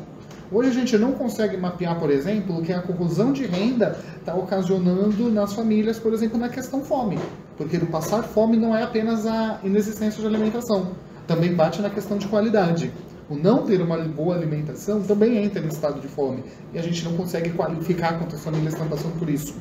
Hoje 0.51 0.71
a 0.71 0.73
gente 0.73 0.97
não 0.97 1.13
consegue 1.13 1.59
mapear, 1.59 1.99
por 2.01 2.11
exemplo, 2.11 2.59
o 2.59 2.63
que 2.63 2.73
a 2.73 2.81
corrosão 2.81 3.31
de 3.31 3.45
renda 3.45 3.99
está 4.19 4.35
ocasionando 4.35 5.31
nas 5.31 5.53
famílias, 5.53 5.99
por 5.99 6.15
exemplo, 6.15 6.39
na 6.39 6.49
questão 6.49 6.83
fome. 6.83 7.19
Porque 7.57 7.77
o 7.77 7.87
passar 7.87 8.23
fome 8.23 8.57
não 8.57 8.77
é 8.77 8.83
apenas 8.83 9.27
a 9.27 9.61
inexistência 9.65 10.21
de 10.21 10.27
alimentação, 10.27 10.93
também 11.27 11.55
bate 11.55 11.81
na 11.81 11.91
questão 11.91 12.19
de 12.19 12.29
qualidade. 12.29 12.93
O 13.29 13.35
não 13.35 13.65
ter 13.65 13.81
uma 13.81 13.99
boa 13.99 14.37
alimentação 14.37 15.03
também 15.03 15.43
entra 15.43 15.61
em 15.61 15.67
estado 15.67 16.01
de 16.01 16.07
fome. 16.07 16.45
E 16.73 16.79
a 16.79 16.83
gente 16.83 17.05
não 17.05 17.17
consegue 17.17 17.51
qualificar 17.51 18.19
quantas 18.19 18.43
famílias 18.45 18.75
estão 18.75 18.87
passando 18.89 19.19
por 19.19 19.29
isso. 19.29 19.57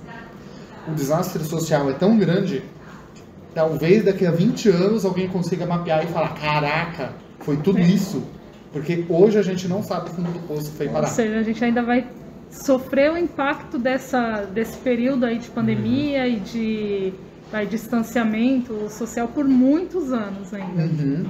O 0.87 0.91
desastre 0.91 1.43
social 1.43 1.89
é 1.89 1.93
tão 1.93 2.17
grande, 2.17 2.63
talvez 3.55 4.05
daqui 4.05 4.27
a 4.27 4.31
20 4.31 4.69
anos 4.69 5.03
alguém 5.03 5.27
consiga 5.27 5.65
mapear 5.65 6.03
e 6.03 6.07
falar: 6.07 6.35
caraca, 6.35 7.13
foi 7.39 7.57
tudo 7.57 7.79
isso. 7.79 8.23
Porque 8.71 9.05
hoje 9.09 9.39
a 9.39 9.41
gente 9.41 9.67
não 9.67 9.81
sabe 9.81 10.09
o 10.09 10.13
fundo 10.13 10.31
do 10.31 10.39
poço 10.47 10.69
que 10.69 10.77
foi 10.77 10.87
Ou 10.87 10.93
parar. 10.93 11.07
seja, 11.07 11.39
a 11.39 11.43
gente 11.43 11.63
ainda 11.63 11.81
vai 11.81 12.05
sofrer 12.51 13.11
o 13.11 13.17
impacto 13.17 13.79
dessa, 13.79 14.45
desse 14.53 14.77
período 14.77 15.25
aí 15.25 15.39
de 15.39 15.49
pandemia 15.49 16.27
e 16.27 16.39
de 16.39 17.13
vai, 17.51 17.65
distanciamento 17.65 18.89
social 18.89 19.27
por 19.27 19.45
muitos 19.45 20.11
anos 20.11 20.53
ainda. 20.53 20.83
Uhum. 20.83 21.25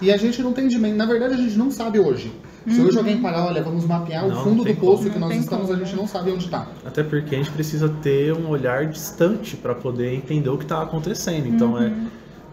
E 0.00 0.10
a 0.10 0.16
gente 0.16 0.42
não 0.42 0.52
tem 0.52 0.66
dimensão. 0.68 0.96
Na 0.98 1.06
verdade, 1.06 1.34
a 1.34 1.36
gente 1.36 1.56
não 1.56 1.70
sabe 1.70 1.98
hoje. 1.98 2.32
Se 2.68 2.80
hoje 2.80 2.96
alguém 2.96 3.20
parar, 3.20 3.46
olha, 3.46 3.60
vamos 3.62 3.84
mapear 3.84 4.26
Não, 4.26 4.36
o 4.40 4.44
fundo 4.44 4.64
do 4.64 4.74
poço 4.76 5.10
que 5.10 5.18
nós 5.18 5.34
estamos, 5.36 5.66
como, 5.66 5.76
a 5.76 5.84
gente 5.84 5.94
né? 5.96 6.00
não 6.00 6.06
sabe 6.06 6.30
onde 6.30 6.44
está. 6.44 6.68
Até 6.84 7.02
porque 7.02 7.34
a 7.34 7.38
gente 7.38 7.50
precisa 7.50 7.88
ter 7.88 8.32
um 8.32 8.48
olhar 8.48 8.86
distante 8.86 9.56
para 9.56 9.74
poder 9.74 10.14
entender 10.14 10.48
o 10.48 10.56
que 10.56 10.64
está 10.64 10.80
acontecendo. 10.82 11.48
Então, 11.48 11.76
é 11.76 11.92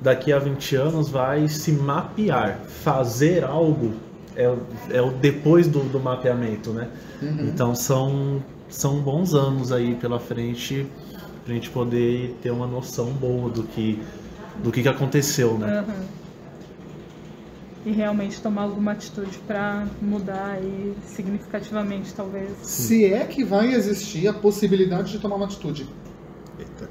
daqui 0.02 0.32
a 0.34 0.39
20 0.39 0.76
anos 0.76 1.10
vai 1.10 1.48
se 1.48 1.72
mapear. 1.72 2.60
Fazer 2.67 3.43
algo 3.43 3.93
é, 4.36 4.50
o- 4.50 4.60
é 4.89 5.02
o 5.02 5.12
depois 5.12 5.67
do, 5.67 5.80
do 5.80 6.00
mapeamento, 6.00 6.72
né? 6.72 6.88
Então, 7.22 7.76
são, 7.76 8.41
são 8.67 9.00
bons 9.02 9.34
anos 9.36 9.72
aí 9.72 9.93
pela 9.95 10.19
frente 10.19 10.88
para 11.49 11.53
a 11.53 11.55
gente 11.55 11.69
poder 11.71 12.38
ter 12.43 12.51
uma 12.51 12.67
noção 12.67 13.07
boa 13.07 13.49
do 13.49 13.63
que, 13.63 13.99
do 14.63 14.71
que, 14.71 14.83
que 14.83 14.88
aconteceu, 14.88 15.57
né? 15.57 15.79
Aham. 15.79 16.05
E 17.85 17.91
realmente 17.91 18.39
tomar 18.39 18.63
alguma 18.63 18.91
atitude 18.91 19.39
para 19.47 19.88
mudar 19.99 20.57
aí 20.57 20.93
significativamente, 21.07 22.13
talvez. 22.13 22.51
Se 22.62 23.05
é 23.05 23.25
que 23.25 23.43
vai 23.43 23.73
existir 23.73 24.27
a 24.27 24.33
possibilidade 24.33 25.13
de 25.13 25.17
tomar 25.19 25.38
uma 25.38 25.45
atitude. 25.45 25.88
Eita, 26.59 26.88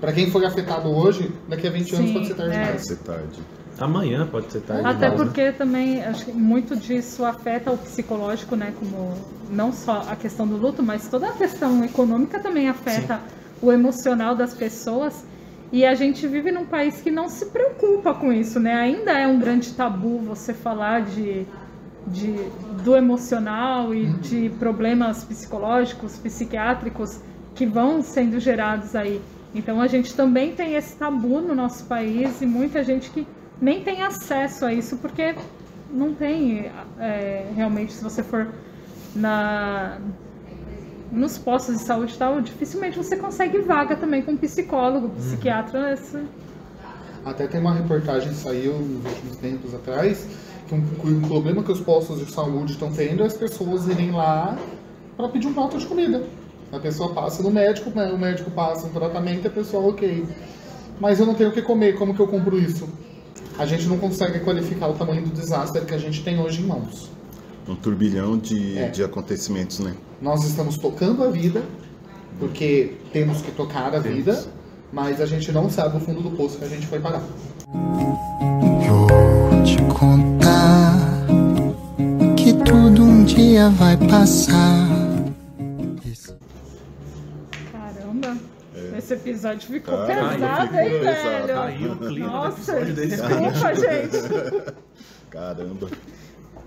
Para 0.00 0.12
quem 0.12 0.30
foi 0.30 0.46
afetado 0.46 0.88
hoje, 0.88 1.30
daqui 1.46 1.66
a 1.66 1.70
20 1.70 1.96
anos 1.96 2.06
Sim, 2.06 2.14
pode 2.14 2.26
ser 2.28 2.34
tarde 2.34 2.54
é. 2.54 2.62
demais. 2.64 2.86
ser 2.86 2.96
tarde. 2.96 3.40
Amanhã 3.78 4.26
pode 4.26 4.50
ser 4.50 4.60
tarde. 4.60 4.86
Até 4.86 5.10
demais, 5.10 5.18
né? 5.18 5.24
porque 5.26 5.52
também 5.52 6.02
acho 6.02 6.24
que 6.24 6.32
muito 6.32 6.74
disso 6.76 7.24
afeta 7.26 7.72
o 7.72 7.76
psicológico, 7.76 8.56
né? 8.56 8.72
Como 8.78 9.12
não 9.50 9.70
só 9.70 10.06
a 10.08 10.16
questão 10.16 10.46
do 10.46 10.56
luto, 10.56 10.82
mas 10.82 11.08
toda 11.08 11.28
a 11.28 11.32
questão 11.32 11.84
econômica 11.84 12.40
também 12.40 12.70
afeta 12.70 13.20
o 13.60 13.72
emocional 13.72 14.34
das 14.34 14.54
pessoas. 14.54 15.24
E 15.72 15.84
a 15.84 15.94
gente 15.94 16.26
vive 16.26 16.52
num 16.52 16.64
país 16.64 17.00
que 17.00 17.10
não 17.10 17.28
se 17.28 17.46
preocupa 17.46 18.14
com 18.14 18.32
isso, 18.32 18.60
né? 18.60 18.74
Ainda 18.74 19.12
é 19.12 19.26
um 19.26 19.38
grande 19.38 19.72
tabu 19.72 20.18
você 20.18 20.54
falar 20.54 21.02
de, 21.02 21.44
de 22.06 22.36
do 22.84 22.96
emocional 22.96 23.92
e 23.94 24.06
de 24.06 24.48
problemas 24.58 25.24
psicológicos, 25.24 26.16
psiquiátricos 26.18 27.20
que 27.54 27.66
vão 27.66 28.00
sendo 28.00 28.38
gerados 28.38 28.94
aí. 28.94 29.20
Então 29.54 29.80
a 29.80 29.86
gente 29.86 30.14
também 30.14 30.54
tem 30.54 30.74
esse 30.74 30.96
tabu 30.96 31.40
no 31.40 31.54
nosso 31.54 31.84
país 31.86 32.40
e 32.40 32.46
muita 32.46 32.84
gente 32.84 33.10
que 33.10 33.26
nem 33.60 33.82
tem 33.82 34.02
acesso 34.02 34.66
a 34.66 34.72
isso 34.72 34.98
porque 34.98 35.34
não 35.90 36.14
tem 36.14 36.70
é, 36.98 37.46
realmente 37.54 37.92
se 37.92 38.04
você 38.04 38.22
for 38.22 38.48
na 39.14 39.98
nos 41.12 41.38
postos 41.38 41.78
de 41.78 41.82
saúde 41.82 42.14
e 42.14 42.16
tal, 42.16 42.40
dificilmente 42.40 42.96
você 42.96 43.16
consegue 43.16 43.58
vaga 43.58 43.96
também 43.96 44.22
com 44.22 44.36
psicólogo, 44.36 45.08
psiquiatra. 45.10 45.92
esse- 45.92 46.24
Até 47.24 47.46
tem 47.46 47.60
uma 47.60 47.72
reportagem 47.74 48.28
que 48.30 48.36
saiu 48.36 48.72
nos 48.74 49.04
últimos 49.04 49.36
tempos 49.38 49.74
atrás, 49.74 50.26
que 50.68 50.74
um, 50.74 50.82
que 50.82 51.06
um 51.08 51.20
problema 51.22 51.62
que 51.62 51.72
os 51.72 51.80
postos 51.80 52.18
de 52.24 52.30
saúde 52.30 52.72
estão 52.72 52.92
tendo 52.92 53.22
é 53.22 53.26
as 53.26 53.34
pessoas 53.36 53.86
irem 53.88 54.10
lá 54.12 54.56
para 55.16 55.28
pedir 55.28 55.46
um 55.48 55.52
prato 55.54 55.78
de 55.78 55.86
comida. 55.86 56.22
A 56.72 56.78
pessoa 56.78 57.12
passa 57.14 57.42
no 57.42 57.50
médico, 57.50 57.90
né, 57.90 58.12
o 58.12 58.18
médico 58.18 58.50
passa 58.50 58.86
um 58.86 58.90
tratamento 58.90 59.44
e 59.44 59.46
a 59.46 59.50
pessoa, 59.50 59.88
ok. 59.88 60.24
Mas 61.00 61.18
eu 61.20 61.26
não 61.26 61.34
tenho 61.34 61.50
o 61.50 61.52
que 61.52 61.62
comer, 61.62 61.96
como 61.96 62.14
que 62.14 62.20
eu 62.20 62.26
compro 62.28 62.58
isso? 62.58 62.88
A 63.58 63.64
gente 63.66 63.86
não 63.86 63.98
consegue 63.98 64.40
qualificar 64.40 64.88
o 64.88 64.94
tamanho 64.94 65.22
do 65.22 65.30
desastre 65.30 65.84
que 65.84 65.94
a 65.94 65.98
gente 65.98 66.22
tem 66.22 66.38
hoje 66.40 66.62
em 66.62 66.66
mãos. 66.66 67.10
Um 67.68 67.74
turbilhão 67.74 68.38
de, 68.38 68.78
É. 68.78 68.88
de 68.88 69.02
acontecimentos, 69.02 69.80
né? 69.80 69.94
Nós 70.22 70.44
estamos 70.44 70.76
tocando 70.78 71.24
a 71.24 71.30
vida, 71.30 71.62
porque 72.38 72.94
temos 73.12 73.42
que 73.42 73.50
tocar 73.50 73.94
a 73.94 73.98
vida, 73.98 74.44
mas 74.92 75.20
a 75.20 75.26
gente 75.26 75.50
não 75.52 75.68
sabe 75.68 75.96
o 75.96 76.00
fundo 76.00 76.20
do 76.22 76.30
poço 76.30 76.58
que 76.58 76.64
a 76.64 76.68
gente 76.68 76.86
foi 76.86 77.00
parar. 77.00 77.22
Vou 78.86 79.62
te 79.64 79.76
contar 79.98 80.94
que 82.36 82.52
tudo 82.64 83.02
um 83.02 83.24
dia 83.24 83.68
vai 83.70 83.96
passar. 83.96 84.86
Caramba, 87.72 88.36
esse 88.96 89.14
episódio 89.14 89.68
ficou 89.68 90.06
Caramba, 90.06 90.32
pesado, 90.34 90.62
ficou 90.68 90.80
hein, 90.80 91.00
pesado. 91.00 91.46
velho? 91.46 91.54
Caiu 91.56 91.92
o 91.92 91.96
clima 91.96 92.26
do 92.28 92.32
Nossa, 92.32 92.84
desculpa, 92.84 93.74
gente. 93.74 94.72
Caramba. 95.30 95.88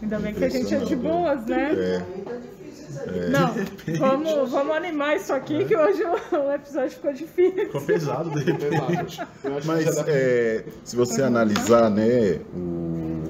Ainda 0.02 0.20
bem 0.20 0.34
que 0.34 0.44
a 0.44 0.50
gente 0.50 0.74
é 0.74 0.78
de 0.80 0.96
boas, 0.96 1.46
né? 1.46 1.74
É, 1.74 3.30
Não, 3.30 3.54
vamos, 4.00 4.50
vamos 4.50 4.76
animar 4.76 5.18
isso 5.18 5.34
aqui, 5.34 5.66
que 5.66 5.76
hoje 5.76 6.04
o, 6.04 6.36
o 6.48 6.54
episódio 6.54 6.92
ficou 6.92 7.14
difícil. 7.14 7.66
Ficou 7.66 7.82
pesado 7.82 8.30
de 8.32 8.52
repente. 8.52 9.22
Mas 9.66 9.98
é, 10.08 10.64
se 10.84 10.96
você 10.96 11.22
analisar, 11.22 11.90
né, 11.90 12.40
o, 12.54 13.24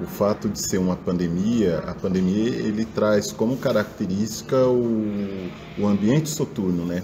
o 0.00 0.06
fato 0.06 0.48
de 0.48 0.60
ser 0.60 0.78
uma 0.78 0.96
pandemia, 0.96 1.78
a 1.86 1.94
pandemia 1.94 2.48
ele 2.48 2.84
traz 2.84 3.30
como 3.30 3.56
característica 3.56 4.56
o, 4.66 5.50
o 5.78 5.86
ambiente 5.86 6.28
soturno, 6.28 6.84
né? 6.86 7.02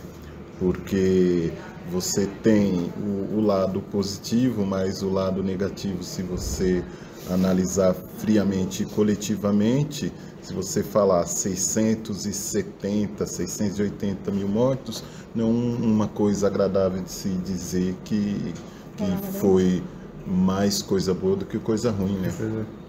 Porque 0.58 1.52
você 1.90 2.26
tem 2.42 2.92
o, 2.98 3.36
o 3.36 3.40
lado 3.40 3.80
positivo, 3.80 4.64
mas 4.66 5.02
o 5.02 5.10
lado 5.10 5.42
negativo, 5.42 6.02
se 6.02 6.22
você 6.22 6.82
analisar 7.30 7.94
friamente 8.18 8.82
e 8.82 8.86
coletivamente, 8.86 10.12
se 10.42 10.52
você 10.52 10.82
falar 10.82 11.26
670, 11.26 13.26
680 13.26 14.30
mil 14.30 14.48
mortos, 14.48 15.02
não 15.34 15.44
é 15.44 15.48
um- 15.48 15.76
uma 15.94 16.08
coisa 16.08 16.46
agradável 16.46 17.02
de 17.02 17.10
se 17.10 17.28
dizer 17.28 17.94
que, 18.04 18.54
que 18.96 19.38
foi 19.38 19.82
mais 20.28 20.82
coisa 20.82 21.14
boa 21.14 21.36
do 21.36 21.46
que 21.46 21.58
coisa 21.58 21.90
ruim, 21.90 22.16
né? 22.18 22.30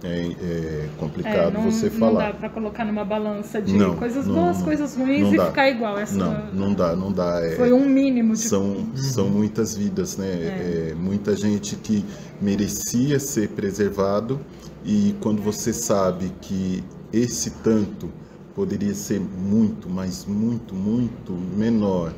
É, 0.04 0.08
é 0.42 0.90
complicado 0.98 1.54
não, 1.54 1.72
você 1.72 1.90
não 1.90 1.98
falar. 1.98 2.28
dá 2.28 2.34
pra 2.34 2.50
colocar 2.50 2.84
numa 2.84 3.06
balança 3.06 3.62
de 3.62 3.74
Não, 3.78 3.96
coisas 3.96 4.28
não, 4.28 4.36
boas, 4.36 4.58
não. 4.58 4.66
coisas 4.66 4.96
ruins 4.96 5.22
Não 5.22 5.34
e 5.34 5.38
dá. 5.38 5.46
ficar 5.48 5.70
igual. 5.70 5.98
Essa 5.98 6.16
Não, 6.18 6.46
não 6.54 6.74
dá, 6.74 6.96
não 6.96 7.12
dá. 7.12 7.40
É, 7.46 7.56
foi 7.56 7.72
um 7.72 7.88
mínimo 7.88 8.34
de 8.34 8.40
são, 8.40 8.90
são 8.96 9.30
muitas 9.30 9.76
vidas, 9.76 10.18
né? 10.18 10.28
É, 10.28 10.96
muita 10.98 11.36
gente 11.36 11.76
que 11.78 12.04
merecia 12.42 13.20
ser 13.20 13.50
preservado 13.50 14.40
e 14.84 15.16
quando 15.22 15.42
você 15.42 15.72
sabe 15.72 16.32
que 16.42 16.84
esse 17.14 17.52
tanto 17.64 18.10
poderia 18.54 18.94
ser 18.94 19.20
muito, 19.22 19.90
mas 19.90 20.26
muito, 20.26 20.76
muito 20.76 21.32
menor, 21.56 22.12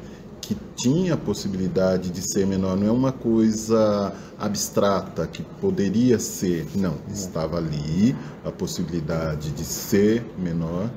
que 0.52 0.58
tinha 0.76 1.14
a 1.14 1.18
possibilidade 1.18 2.10
de 2.10 2.22
ser 2.22 2.46
menor, 2.46 2.76
não 2.76 2.88
é 2.88 2.92
uma 2.92 3.12
coisa 3.12 4.14
abstrata 4.38 5.26
que 5.26 5.44
poderia 5.62 6.20
ser, 6.20 6.68
não, 6.76 6.96
estava 7.10 7.58
ali 7.58 8.14
a 8.44 8.52
possibilidade 8.52 9.52
de 9.52 9.64
ser 9.64 10.26
menor 10.38 10.90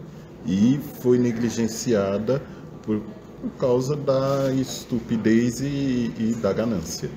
e 0.45 0.81
foi 1.01 1.19
negligenciada 1.19 2.43
por, 2.83 3.01
por 3.41 3.51
causa 3.61 3.95
da 3.95 4.53
estupidez 4.53 5.61
e, 5.61 6.13
e 6.19 6.37
da 6.43 6.53
ganância. 6.53 7.09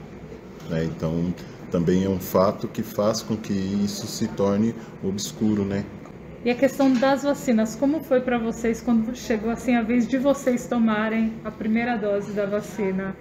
né? 0.69 0.83
Então, 0.83 1.33
também 1.71 2.05
é 2.05 2.09
um 2.09 2.19
fato 2.19 2.67
que 2.67 2.83
faz 2.83 3.23
com 3.23 3.35
que 3.35 3.53
isso 3.53 4.05
se 4.05 4.27
torne 4.27 4.75
obscuro, 5.03 5.65
né? 5.65 5.85
E 6.45 6.49
a 6.49 6.55
questão 6.55 6.93
das 6.93 7.23
vacinas, 7.23 7.75
como 7.75 7.99
foi 8.01 8.21
pra 8.21 8.37
vocês 8.37 8.79
quando 8.81 9.13
chegou 9.15 9.49
assim 9.51 9.75
a 9.75 9.81
vez 9.81 10.07
de 10.07 10.17
vocês 10.17 10.65
tomarem 10.67 11.33
a 11.43 11.51
primeira 11.51 11.97
dose 11.97 12.31
da 12.31 12.45
vacina? 12.45 13.15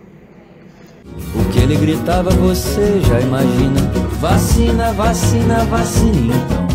O 1.04 1.52
que 1.52 1.58
ele 1.60 1.76
gritava 1.76 2.30
você 2.30 3.00
já 3.00 3.20
imagina. 3.20 3.80
Vacina, 4.20 4.92
vacina, 4.92 5.64
vacina 5.64 6.34
então. 6.34 6.66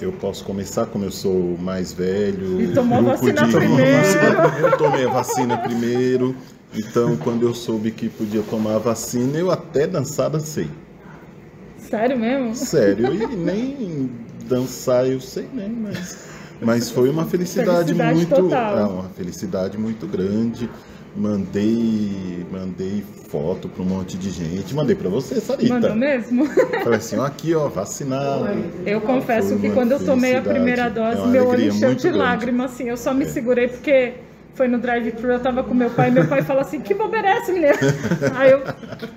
Eu 0.00 0.12
posso 0.12 0.44
começar 0.44 0.86
como 0.86 1.04
eu 1.04 1.12
sou 1.12 1.56
mais 1.58 1.92
velho. 1.92 2.60
E 2.60 2.72
tomou 2.74 2.98
a 2.98 3.02
grupo 3.02 3.16
vacina 3.18 3.46
de- 3.46 3.52
primeiro. 3.56 4.58
Eu 4.60 4.76
tomei 4.76 5.06
a 5.06 5.10
vacina 5.10 5.58
primeiro. 5.58 6.34
Então, 6.74 7.16
quando 7.18 7.46
eu 7.46 7.54
soube 7.54 7.90
que 7.90 8.08
podia 8.08 8.42
tomar 8.42 8.76
a 8.76 8.78
vacina, 8.78 9.36
eu 9.38 9.50
até 9.50 9.86
dançar 9.86 10.30
dancei. 10.30 10.68
Sério 11.78 12.18
mesmo? 12.18 12.54
Sério, 12.54 13.12
e 13.12 13.26
nem 13.36 14.10
dançar 14.42 15.06
eu 15.08 15.20
sei, 15.20 15.48
né? 15.52 15.70
Mas, 15.74 16.18
mas 16.60 16.90
foi 16.90 17.08
uma 17.08 17.24
felicidade, 17.26 17.94
Felicidade 17.94 18.14
muito. 18.16 18.34
total. 18.34 18.78
ah, 18.78 18.88
uma 18.88 19.08
felicidade 19.10 19.78
muito 19.78 20.06
grande. 20.06 20.68
mandei, 21.14 22.46
mandei 22.50 23.04
foto 23.28 23.68
para 23.68 23.82
um 23.82 23.86
monte 23.86 24.16
de 24.16 24.30
gente, 24.30 24.74
mandei 24.74 24.94
para 24.96 25.08
você, 25.08 25.40
Sarita. 25.40 25.74
Mandou 25.74 25.94
mesmo? 25.94 26.46
Falei 26.82 26.98
assim, 26.98 27.16
ó, 27.16 27.26
aqui 27.26 27.54
ó, 27.54 27.68
vacinado. 27.68 28.46
Eu 28.86 29.00
confesso 29.00 29.50
Foi 29.50 29.58
que 29.58 29.70
quando 29.70 29.92
eu 29.92 30.04
tomei 30.04 30.36
a 30.36 30.42
primeira 30.42 30.84
É 30.84 30.90
dose, 30.90 31.18
uma 31.18 31.26
meu 31.26 31.48
olho 31.48 31.68
encheu 31.68 31.94
de 31.94 32.10
lágrimas, 32.10 32.72
assim. 32.72 32.88
Eu 32.88 32.96
só 32.96 33.12
me 33.12 33.26
segurei 33.26 33.68
porque 33.68 34.14
foi 34.54 34.68
no 34.68 34.78
drive-thru, 34.78 35.32
eu 35.32 35.40
tava 35.40 35.62
com 35.62 35.74
meu 35.74 35.90
pai, 35.90 36.08
e 36.08 36.12
meu 36.12 36.26
pai 36.26 36.42
falou 36.42 36.62
assim, 36.62 36.80
que 36.80 36.94
bobeira 36.94 37.28
é 37.28 37.38
essa, 37.38 37.52
menina? 37.52 37.72
Aí 38.36 38.50
eu 38.50 38.62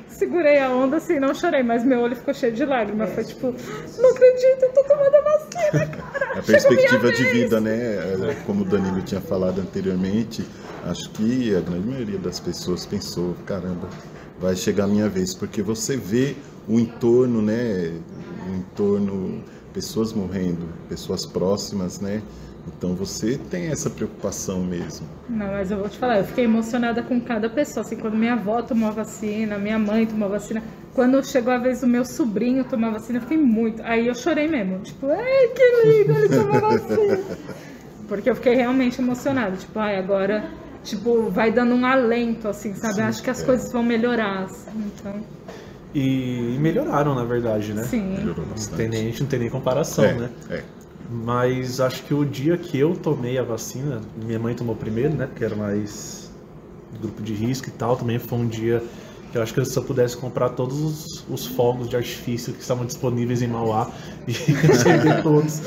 segurei 0.08 0.60
a 0.60 0.69
onda, 0.69 0.98
assim, 0.98 1.19
não 1.19 1.34
chorei, 1.34 1.62
mas 1.62 1.84
meu 1.84 2.00
olho 2.00 2.15
ficou 2.15 2.34
cheio 2.34 2.54
de 2.54 2.65
lágrimas. 2.65 3.10
Foi 3.12 3.24
tipo, 3.24 3.54
não 3.98 4.12
acredito, 4.12 4.63
eu 4.63 4.71
tô 4.71 4.84
tomando 4.84 5.15
a 5.15 5.21
vacina, 5.21 5.88
cara. 5.88 6.39
A 6.39 6.41
perspectiva 6.41 7.12
de 7.12 7.24
vida, 7.26 7.60
né? 7.60 7.98
Como 8.45 8.62
o 8.62 8.65
Danilo 8.65 9.02
tinha 9.02 9.21
falado 9.21 9.60
anteriormente, 9.60 10.45
acho 10.86 11.10
que 11.12 11.56
a 11.56 11.60
grande 11.60 11.88
maioria 11.88 12.17
das 12.17 12.39
pessoas 12.39 12.86
pensou, 12.86 13.36
caramba, 13.45 13.89
vai 14.39 14.56
chegar 14.56 14.86
a 14.86 14.88
minha 14.88 15.10
vez, 15.10 15.34
porque 15.34 15.62
você 15.62 15.98
vê 15.98 16.36
o 16.67 16.80
entorno, 16.80 17.41
né? 17.41 17.91
O 18.50 18.56
entorno, 18.56 19.43
pessoas 19.74 20.13
morrendo, 20.13 20.67
pessoas 20.88 21.26
próximas, 21.26 22.00
né? 22.00 22.21
Então 22.67 22.95
você 22.95 23.38
tem 23.49 23.67
essa 23.67 23.89
preocupação 23.89 24.63
mesmo. 24.63 25.08
Não, 25.30 25.47
mas 25.47 25.69
eu 25.71 25.78
vou 25.78 25.88
te 25.88 25.97
falar, 25.97 26.17
eu 26.19 26.23
fiquei 26.25 26.45
emocionada 26.45 27.04
com 27.04 27.19
cada 27.21 27.49
pessoa. 27.49 27.86
Assim, 27.86 27.95
quando 27.95 28.15
minha 28.17 28.34
avó 28.34 28.62
tomou 28.62 28.89
a 28.89 28.91
vacina, 28.91 29.58
minha 29.58 29.78
mãe 29.78 30.06
tomou 30.06 30.28
a 30.28 30.32
vacina. 30.32 30.63
Quando 30.93 31.23
chegou 31.25 31.54
a 31.54 31.58
vez 31.58 31.82
do 31.82 31.88
meu 31.88 32.04
sobrinho 32.06 32.63
tomar 32.63 32.88
a 32.88 32.91
vacina, 32.93 33.17
eu 33.19 33.21
fiquei 33.21 33.38
muito. 33.38 33.84
Aí 33.84 34.08
eu 34.08 34.15
chorei 34.15 34.47
mesmo. 34.47 34.80
Tipo, 34.80 35.08
ai, 35.12 35.47
que 35.49 35.88
lindo, 35.88 36.17
ele 36.17 36.30
tomou 36.30 36.56
a 36.56 36.60
vacina. 36.78 37.19
Porque 38.08 38.30
eu 38.30 38.36
fiquei 38.36 38.56
realmente 38.56 39.01
emocionada. 39.01 39.56
Tipo, 39.58 39.80
ai, 39.80 39.97
agora, 39.97 40.49
tipo, 40.84 41.30
vai 41.30 41.51
dando 41.51 41.75
um 41.75 41.86
alento, 41.86 42.47
assim, 42.47 42.73
sabe? 42.75 43.01
Acho 43.01 43.21
que 43.21 43.30
as 43.30 43.41
é. 43.41 43.45
coisas 43.45 43.71
vão 43.71 43.84
melhorar. 43.84 44.43
assim. 44.43 44.71
Então, 44.95 45.13
E, 45.93 46.58
melhoraram, 46.60 47.15
na 47.15 47.25
verdade, 47.25 47.73
né? 47.73 47.84
sim. 47.84 48.15
Melhorou 48.17 48.45
Não 48.45 48.51
bastante. 48.51 48.78
tem 48.78 48.89
nem, 48.89 49.01
a 49.01 49.04
gente 49.06 49.21
não 49.21 49.30
tem 49.30 49.39
nem 49.39 49.49
comparação, 49.49 50.06
é, 50.06 50.13
né? 50.13 50.30
é. 50.49 50.63
Mas 51.10 51.80
acho 51.80 52.04
que 52.04 52.13
o 52.13 52.26
dia 52.26 52.58
que 52.58 52.78
eu 52.78 52.96
tomei 52.96 53.38
a 53.38 53.44
vacina, 53.44 54.02
minha 54.15 54.39
mãe 54.39 54.56
tomou 54.56 54.76
primeiro, 54.76 55.13
né? 55.13 55.28
Porque 55.28 55.44
era 55.44 55.56
mais 55.56 56.32
grupo 57.00 57.22
de 57.22 57.34
risco 57.34 57.70
e 57.70 57.72
tal. 57.72 57.96
Também 57.96 58.18
foi 58.18 58.39
um 58.39 58.48
dia 58.48 58.82
que 59.32 59.38
eu 59.38 59.44
acho 59.44 59.54
que 59.54 59.65
se 59.65 59.78
eu 59.78 59.84
pudesse 59.84 60.15
comprar 60.15 60.50
todos 60.50 60.80
os, 60.80 61.26
os 61.30 61.46
fogos 61.46 61.89
de 61.89 61.96
artifício 61.96 62.54
que 62.54 62.62
estavam 62.62 62.86
disponíveis 62.86 63.41
em 63.41 63.48
Mauá 63.48 63.91
e 64.28 64.32
acender 64.72 65.22
todos, 65.24 65.62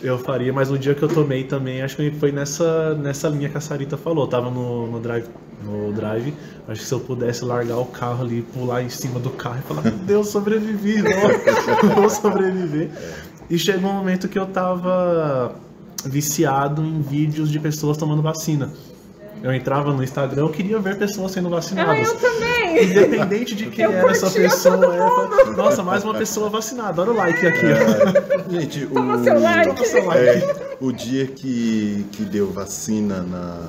eu 0.00 0.18
faria. 0.18 0.52
Mas 0.52 0.70
o 0.70 0.78
dia 0.78 0.94
que 0.94 1.02
eu 1.02 1.08
tomei 1.08 1.44
também, 1.44 1.82
acho 1.82 1.96
que 1.96 2.10
foi 2.12 2.32
nessa, 2.32 2.94
nessa 2.94 3.28
linha 3.28 3.48
que 3.48 3.58
a 3.58 3.60
Sarita 3.60 3.96
falou. 3.96 4.24
Eu 4.24 4.28
tava 4.28 4.50
no, 4.50 4.86
no 4.86 5.00
drive. 5.00 5.26
No 5.60 5.92
drive, 5.92 6.32
acho 6.68 6.80
que 6.80 6.86
se 6.86 6.94
eu 6.94 7.00
pudesse 7.00 7.44
largar 7.44 7.78
o 7.78 7.86
carro 7.86 8.22
ali, 8.22 8.42
pular 8.42 8.80
em 8.80 8.88
cima 8.88 9.18
do 9.18 9.30
carro 9.30 9.58
e 9.58 9.62
falar: 9.62 9.82
Meu 9.82 9.90
Deus, 9.90 10.28
sobrevivi, 10.28 11.02
não, 11.02 11.90
vou 11.96 12.08
sobreviver. 12.08 12.92
E 13.50 13.58
chegou 13.58 13.90
um 13.90 13.94
momento 13.94 14.28
que 14.28 14.38
eu 14.38 14.46
tava 14.46 15.54
viciado 16.04 16.82
em 16.84 17.00
vídeos 17.00 17.50
de 17.50 17.58
pessoas 17.58 17.96
tomando 17.96 18.22
vacina. 18.22 18.72
Eu 19.42 19.52
entrava 19.54 19.92
no 19.92 20.02
Instagram, 20.02 20.42
eu 20.42 20.48
queria 20.50 20.78
ver 20.80 20.98
pessoas 20.98 21.30
sendo 21.32 21.46
Ah, 21.48 21.50
vacinadas. 21.50 22.08
eu 22.08 22.16
também! 22.18 22.84
Independente 22.84 23.54
de 23.54 23.66
quem 23.66 23.84
Eu 23.84 23.92
era 23.92 24.10
essa 24.10 24.28
pessoa. 24.30 24.94
é, 24.94 24.98
fala, 24.98 25.56
Nossa, 25.56 25.82
mais 25.82 26.02
uma 26.04 26.14
pessoa 26.14 26.50
vacinada. 26.50 27.00
Olha 27.02 27.12
o 27.12 27.14
like 27.16 27.46
aqui. 27.46 27.66
ó. 27.66 28.50
Gente, 28.52 28.86
Toma 28.86 29.16
o, 29.16 29.22
seu 29.24 29.40
like. 29.40 29.68
Toma 29.74 29.84
seu 29.86 30.04
like. 30.06 30.20
é, 30.44 30.76
o 30.80 30.92
dia 30.92 31.26
que, 31.28 32.04
que 32.12 32.24
deu 32.24 32.50
vacina 32.52 33.22
na, 33.22 33.60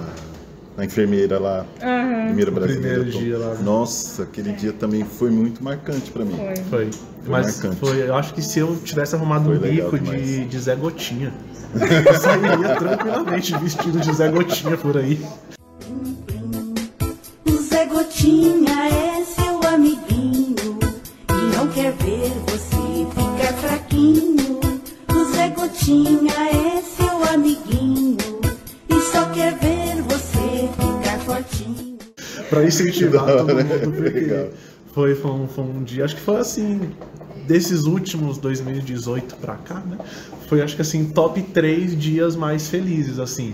na 0.80 0.86
enfermeira 0.86 1.38
lá, 1.38 1.66
Aham, 1.82 2.26
primeira 2.28 2.52
brasileira. 2.52 3.04
dia 3.04 3.38
lá. 3.38 3.54
Nossa, 3.56 4.24
aquele 4.24 4.54
dia 4.54 4.72
também 4.72 5.04
foi 5.04 5.30
muito 5.30 5.62
marcante 5.62 6.10
pra 6.10 6.24
mim. 6.24 6.38
foi. 6.70 6.88
Foi. 6.88 6.90
Mas 7.28 7.62
marcante. 7.62 7.76
foi, 7.82 8.02
eu 8.08 8.16
acho 8.16 8.34
que 8.34 8.42
se 8.42 8.60
eu 8.60 8.78
tivesse 8.78 9.14
arrumado 9.14 9.46
Foi 9.46 9.58
um 9.58 9.60
bico 9.60 10.00
de, 10.00 10.46
de 10.46 10.60
Zé 10.60 10.76
Gotinha, 10.76 11.34
eu 11.76 12.14
sairia 12.14 12.76
tranquilamente 12.78 13.58
vestido 13.58 14.00
de 14.00 14.14
Zé 14.14 14.30
Gotinha 14.30 14.78
por 14.78 14.96
aí. 14.98 15.20
O 17.46 17.52
Zé 17.62 17.86
Gotinha 17.86 18.72
é 18.88 19.24
seu 19.26 19.60
amiguinho 19.74 20.56
e 21.30 21.56
não 21.58 21.68
quer 21.68 21.92
ver 21.92 22.32
você 22.48 23.06
ficar 23.14 23.54
fraquinho. 23.58 24.60
O 25.14 25.36
Zé 25.36 25.50
Gotinha 25.50 26.34
Pra 32.50 32.64
incentivar 32.64 33.26
todo 33.26 33.54
hora, 33.54 33.64
mundo, 33.64 33.92
porque 33.92 34.50
foi, 34.94 35.16
foi, 35.16 35.32
um, 35.32 35.48
foi 35.48 35.64
um 35.64 35.84
dia, 35.84 36.06
acho 36.06 36.16
que 36.16 36.22
foi 36.22 36.38
assim, 36.38 36.90
desses 37.48 37.86
últimos 37.86 38.38
2018 38.38 39.36
pra 39.38 39.56
cá, 39.56 39.76
né? 39.76 39.98
Foi 40.48 40.62
acho 40.62 40.76
que 40.76 40.82
assim, 40.82 41.06
top 41.06 41.42
3 41.42 41.98
dias 41.98 42.36
mais 42.36 42.70
felizes, 42.70 43.20
assim. 43.20 43.54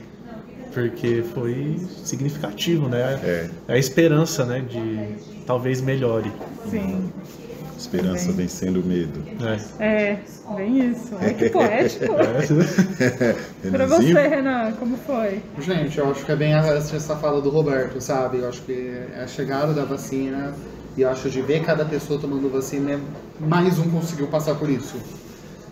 Porque 0.73 1.23
foi 1.33 1.77
significativo, 2.03 2.89
né? 2.89 3.19
É. 3.23 3.49
a 3.69 3.77
esperança, 3.77 4.45
né, 4.45 4.59
de 4.67 5.15
talvez 5.45 5.81
melhore. 5.81 6.31
Sim. 6.69 7.09
Esperança 7.77 8.27
Também. 8.27 8.45
vencendo 8.45 8.81
o 8.81 8.85
medo. 8.85 9.23
É. 9.79 9.83
É, 9.83 10.19
bem 10.55 10.91
isso. 10.91 11.15
Ai, 11.19 11.33
que 11.33 11.49
poético. 11.51 12.13
Pra 12.13 13.85
Renanzinho? 13.85 14.13
você, 14.15 14.27
Renan, 14.27 14.71
como 14.73 14.97
foi? 14.97 15.41
Gente, 15.59 15.97
eu 15.97 16.09
acho 16.09 16.25
que 16.25 16.31
é 16.31 16.35
bem 16.35 16.53
essa 16.53 16.95
essa 16.95 17.15
fala 17.15 17.41
do 17.41 17.49
Roberto, 17.49 17.99
sabe? 18.01 18.39
Eu 18.39 18.49
acho 18.49 18.61
que 18.61 18.71
é 19.13 19.21
a 19.23 19.27
chegada 19.27 19.73
da 19.73 19.83
vacina 19.83 20.53
e 20.97 21.01
eu 21.01 21.09
acho 21.09 21.29
de 21.29 21.41
ver 21.41 21.63
cada 21.63 21.83
pessoa 21.83 22.19
tomando 22.19 22.49
vacina, 22.49 22.93
é 22.93 22.99
mais 23.39 23.77
um 23.77 23.89
conseguiu 23.89 24.27
passar 24.27 24.55
por 24.55 24.69
isso. 24.69 24.95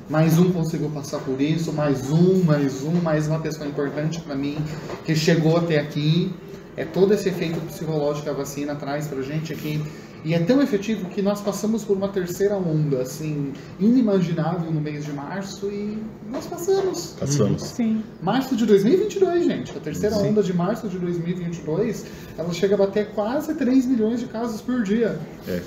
Mais 0.09 0.37
um 0.37 0.51
conseguiu 0.51 0.89
passar 0.89 1.19
por 1.19 1.39
isso, 1.39 1.71
mais 1.71 2.11
um, 2.11 2.43
mais 2.43 2.83
um, 2.83 2.91
mais 3.01 3.27
uma 3.27 3.39
pessoa 3.39 3.65
importante 3.65 4.19
pra 4.19 4.35
mim 4.35 4.57
que 5.05 5.15
chegou 5.15 5.57
até 5.57 5.79
aqui. 5.79 6.33
É 6.75 6.83
todo 6.83 7.13
esse 7.13 7.29
efeito 7.29 7.59
psicológico 7.67 8.23
que 8.23 8.29
a 8.29 8.33
vacina 8.33 8.75
traz 8.75 9.07
pra 9.07 9.21
gente 9.21 9.53
aqui. 9.53 9.81
E 10.23 10.33
é 10.33 10.39
tão 10.39 10.61
efetivo 10.61 11.09
que 11.09 11.21
nós 11.21 11.41
passamos 11.41 11.83
por 11.83 11.97
uma 11.97 12.07
terceira 12.07 12.55
onda, 12.55 13.01
assim, 13.01 13.51
inimaginável 13.77 14.71
no 14.71 14.79
mês 14.79 15.03
de 15.03 15.11
março 15.11 15.67
e 15.67 16.01
nós 16.31 16.45
passamos. 16.45 17.15
Passamos. 17.19 17.61
Sim. 17.61 18.01
Março 18.21 18.55
de 18.55 18.65
2022, 18.65 19.45
gente. 19.45 19.77
A 19.77 19.81
terceira 19.81 20.15
Sim. 20.15 20.29
onda 20.29 20.41
de 20.41 20.53
março 20.53 20.87
de 20.87 20.97
2022, 20.97 22.05
ela 22.37 22.53
chega 22.53 22.75
a 22.75 22.77
bater 22.77 23.09
quase 23.09 23.53
3 23.53 23.85
milhões 23.85 24.21
de 24.21 24.27
casos 24.27 24.61
por 24.61 24.81
dia. 24.83 25.19
É. 25.45 25.61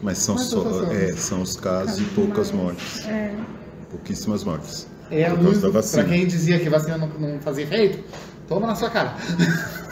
Mas 0.00 0.18
são, 0.18 0.38
só, 0.38 0.84
é, 0.92 1.12
são 1.12 1.42
os 1.42 1.56
casos 1.56 1.98
e 1.98 2.04
poucas 2.14 2.52
mortes. 2.52 3.04
É. 3.06 3.34
Pouquíssimas 3.90 4.44
mortes. 4.44 4.86
É 5.10 5.26
a 5.26 5.32
luz, 5.32 5.60
da 5.60 5.70
pra 5.70 6.04
quem 6.04 6.26
dizia 6.26 6.60
que 6.60 6.68
vacina 6.68 6.98
não, 6.98 7.08
não 7.08 7.40
fazia 7.40 7.64
efeito, 7.64 8.04
toma 8.48 8.66
na 8.66 8.74
sua 8.74 8.90
cara. 8.90 9.16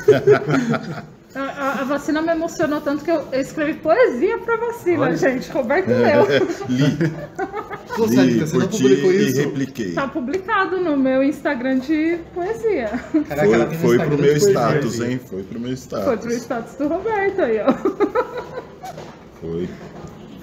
A, 1.34 1.40
a- 1.40 1.80
a 1.80 1.84
vacina 1.84 2.22
me 2.22 2.30
emocionou 2.30 2.80
tanto 2.80 3.04
que 3.04 3.10
eu 3.10 3.24
eu 3.32 3.40
escrevi 3.40 3.74
poesia 3.74 4.38
pra 4.38 4.56
vacina, 4.56 5.00
Olha. 5.02 5.16
gente. 5.16 5.50
Roberto 5.50 5.88
leu. 5.88 6.24
Li, 6.68 6.84
li, 8.08 8.14
Sarita, 8.16 8.46
você 8.46 8.56
não 8.58 8.68
publicou 8.68 9.10
e 9.12 9.26
isso? 9.26 9.40
repliquei. 9.40 9.92
Tá 9.92 10.06
publicado 10.08 10.78
no 10.80 10.96
meu 10.96 11.22
Instagram 11.22 11.78
de 11.78 12.18
poesia. 12.34 12.88
Caraca, 13.28 13.46
ela 13.48 13.66
Foi, 13.66 13.68
tem 13.68 13.78
foi 13.78 13.98
pro 13.98 14.18
meu 14.18 14.36
status, 14.36 15.00
hein? 15.00 15.20
Foi 15.28 15.42
pro 15.42 15.58
meu 15.60 15.72
status. 15.72 16.04
Foi 16.06 16.16
pro 16.18 16.32
status 16.32 16.74
do 16.76 16.88
Roberto 16.88 17.40
aí, 17.42 17.58
ó. 17.60 17.72
Foi. 19.40 19.68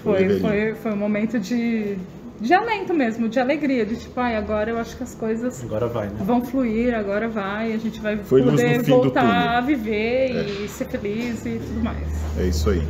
Foi, 0.03 0.17
velhinho. 0.25 0.41
foi, 0.41 0.75
foi 0.75 0.91
um 0.93 0.97
momento 0.97 1.39
de, 1.39 1.95
de 2.41 2.53
alento 2.53 2.93
mesmo, 2.93 3.29
de 3.29 3.39
alegria, 3.39 3.85
de 3.85 3.95
tipo, 3.95 4.19
ai, 4.19 4.35
agora 4.35 4.71
eu 4.71 4.77
acho 4.77 4.97
que 4.97 5.03
as 5.03 5.13
coisas 5.13 5.63
Agora 5.63 5.87
vai, 5.87 6.07
né? 6.07 6.15
vão 6.19 6.43
fluir, 6.43 6.93
agora 6.93 7.29
vai, 7.29 7.71
a 7.71 7.77
gente 7.77 7.99
vai 8.01 8.17
Foi 8.17 8.41
poder 8.43 8.81
voltar 8.81 9.57
a 9.57 9.61
viver 9.61 10.63
e 10.63 10.67
ser 10.67 10.85
feliz 10.85 11.45
e 11.45 11.59
tudo 11.59 11.83
mais. 11.83 12.07
É 12.37 12.45
isso 12.45 12.69
aí. 12.71 12.81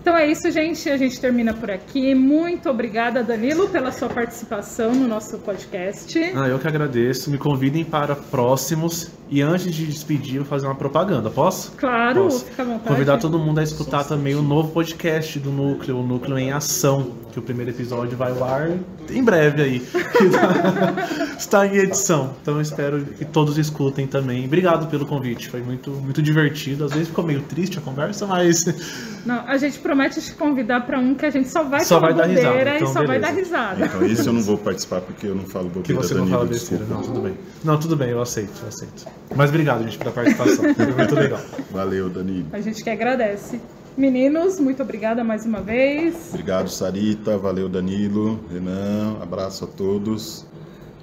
Então 0.00 0.16
é 0.16 0.26
isso, 0.26 0.50
gente. 0.50 0.90
A 0.90 0.96
gente 0.96 1.20
termina 1.20 1.54
por 1.54 1.70
aqui. 1.70 2.12
Muito 2.12 2.68
obrigada, 2.68 3.22
Danilo, 3.22 3.68
pela 3.68 3.92
sua 3.92 4.08
participação 4.08 4.92
no 4.92 5.06
nosso 5.06 5.38
podcast. 5.38 6.18
Ah, 6.34 6.48
eu 6.48 6.58
que 6.58 6.66
agradeço. 6.66 7.30
Me 7.30 7.38
convidem 7.38 7.84
para 7.84 8.16
próximos. 8.16 9.12
E 9.34 9.40
antes 9.40 9.74
de 9.74 9.86
despedir, 9.86 10.34
eu 10.36 10.42
vou 10.42 10.50
fazer 10.50 10.66
uma 10.66 10.74
propaganda. 10.74 11.30
Posso? 11.30 11.72
Claro, 11.78 12.24
Posso. 12.24 12.44
fica 12.44 12.60
à 12.60 12.66
vontade. 12.66 12.88
Convidar 12.88 13.16
todo 13.16 13.38
mundo 13.38 13.60
a 13.60 13.62
escutar 13.62 14.04
também 14.04 14.34
o 14.34 14.42
novo 14.42 14.70
podcast 14.72 15.38
do 15.38 15.50
Núcleo, 15.50 15.96
o 16.00 16.06
Núcleo 16.06 16.38
em 16.38 16.52
Ação, 16.52 17.12
que 17.32 17.38
o 17.38 17.42
primeiro 17.42 17.70
episódio 17.70 18.14
vai 18.14 18.30
ao 18.30 18.44
ar 18.44 18.70
em 19.10 19.24
breve 19.24 19.62
aí. 19.62 19.80
que 19.80 20.28
tá- 20.28 21.32
Está 21.38 21.66
em 21.66 21.76
edição. 21.78 22.34
Então 22.42 22.56
eu 22.56 22.60
espero 22.60 23.04
que 23.06 23.24
todos 23.24 23.56
escutem 23.56 24.06
também. 24.06 24.44
Obrigado 24.44 24.86
pelo 24.88 25.06
convite. 25.06 25.48
Foi 25.48 25.62
muito, 25.62 25.90
muito 25.90 26.20
divertido. 26.20 26.84
Às 26.84 26.92
vezes 26.92 27.08
ficou 27.08 27.24
meio 27.24 27.40
triste 27.40 27.78
a 27.78 27.80
conversa, 27.80 28.26
mas 28.26 28.66
Não, 29.24 29.46
a 29.48 29.56
gente 29.56 29.78
promete 29.78 30.20
te 30.20 30.32
convidar 30.34 30.80
para 30.84 30.98
um 30.98 31.14
que 31.14 31.24
a 31.24 31.30
gente 31.30 31.48
só 31.48 31.62
vai 31.64 31.80
Só 31.84 31.98
vai 31.98 32.12
dar 32.12 32.26
risada, 32.26 32.74
então 32.76 32.88
e 32.88 32.92
só 32.92 33.02
vai 33.04 33.18
beleza. 33.18 33.20
dar 33.20 33.30
risada. 33.32 33.84
Então 33.86 34.04
esse 34.06 34.26
eu 34.26 34.32
não 34.34 34.42
vou 34.42 34.58
participar 34.58 35.00
porque 35.00 35.26
eu 35.26 35.34
não 35.34 35.44
falo 35.44 35.70
que 35.70 35.92
bobeira, 35.94 36.02
você 36.02 36.12
não 36.14 36.20
Danilo, 36.20 36.36
fala 36.38 36.48
besteira. 36.50 36.84
desculpa. 36.84 37.06
Não, 37.08 37.14
tudo 37.14 37.24
bem. 37.24 37.34
Não, 37.64 37.78
tudo 37.80 37.96
bem, 37.96 38.10
eu 38.10 38.20
aceito, 38.20 38.52
eu 38.62 38.68
aceito. 38.68 39.06
Mas 39.36 39.50
obrigado, 39.50 39.82
gente, 39.84 39.98
pela 39.98 40.10
participação. 40.10 40.74
Foi 40.74 40.86
muito 40.86 41.14
legal. 41.16 41.40
Valeu, 41.70 42.08
Danilo. 42.10 42.46
A 42.52 42.60
gente 42.60 42.82
que 42.82 42.90
agradece. 42.90 43.60
Meninos, 43.96 44.58
muito 44.58 44.82
obrigada 44.82 45.22
mais 45.22 45.44
uma 45.44 45.60
vez. 45.60 46.28
Obrigado, 46.30 46.68
Sarita. 46.68 47.36
Valeu, 47.36 47.68
Danilo. 47.68 48.40
Renan, 48.50 49.18
abraço 49.22 49.64
a 49.64 49.66
todos. 49.66 50.46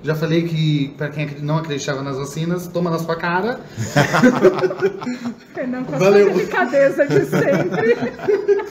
Já 0.01 0.15
falei 0.15 0.47
que, 0.47 0.93
pra 0.97 1.09
quem 1.09 1.27
não 1.41 1.57
acreditava 1.57 2.01
nas 2.01 2.17
vacinas, 2.17 2.67
toma 2.67 2.89
na 2.89 2.97
sua 2.99 3.15
cara. 3.17 3.59
Fernando, 5.53 5.87
com 5.87 5.95
a 5.95 5.97
Valeu. 5.99 6.25
sua 6.29 6.33
delicadeza 6.37 7.05
de 7.05 7.25
sempre. 7.25 7.97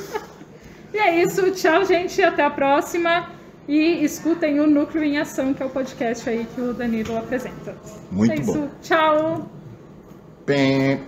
e 0.95 0.99
é 0.99 1.23
isso. 1.23 1.51
Tchau, 1.53 1.85
gente. 1.85 2.21
Até 2.23 2.43
a 2.45 2.51
próxima. 2.51 3.38
E 3.69 4.03
escutem 4.03 4.61
o 4.61 4.67
Núcleo 4.67 5.05
em 5.05 5.19
Ação, 5.19 5.53
que 5.53 5.63
é 5.63 5.67
o 5.67 5.69
podcast 5.71 6.29
aí 6.29 6.47
que 6.55 6.61
o 6.61 6.73
Danilo 6.73 7.19
apresenta. 7.19 7.77
Muito 8.11 8.33
é 8.33 8.37
isso. 8.37 8.55
bom. 8.55 8.69
Tchau. 8.81 9.51
Pé. 10.47 11.01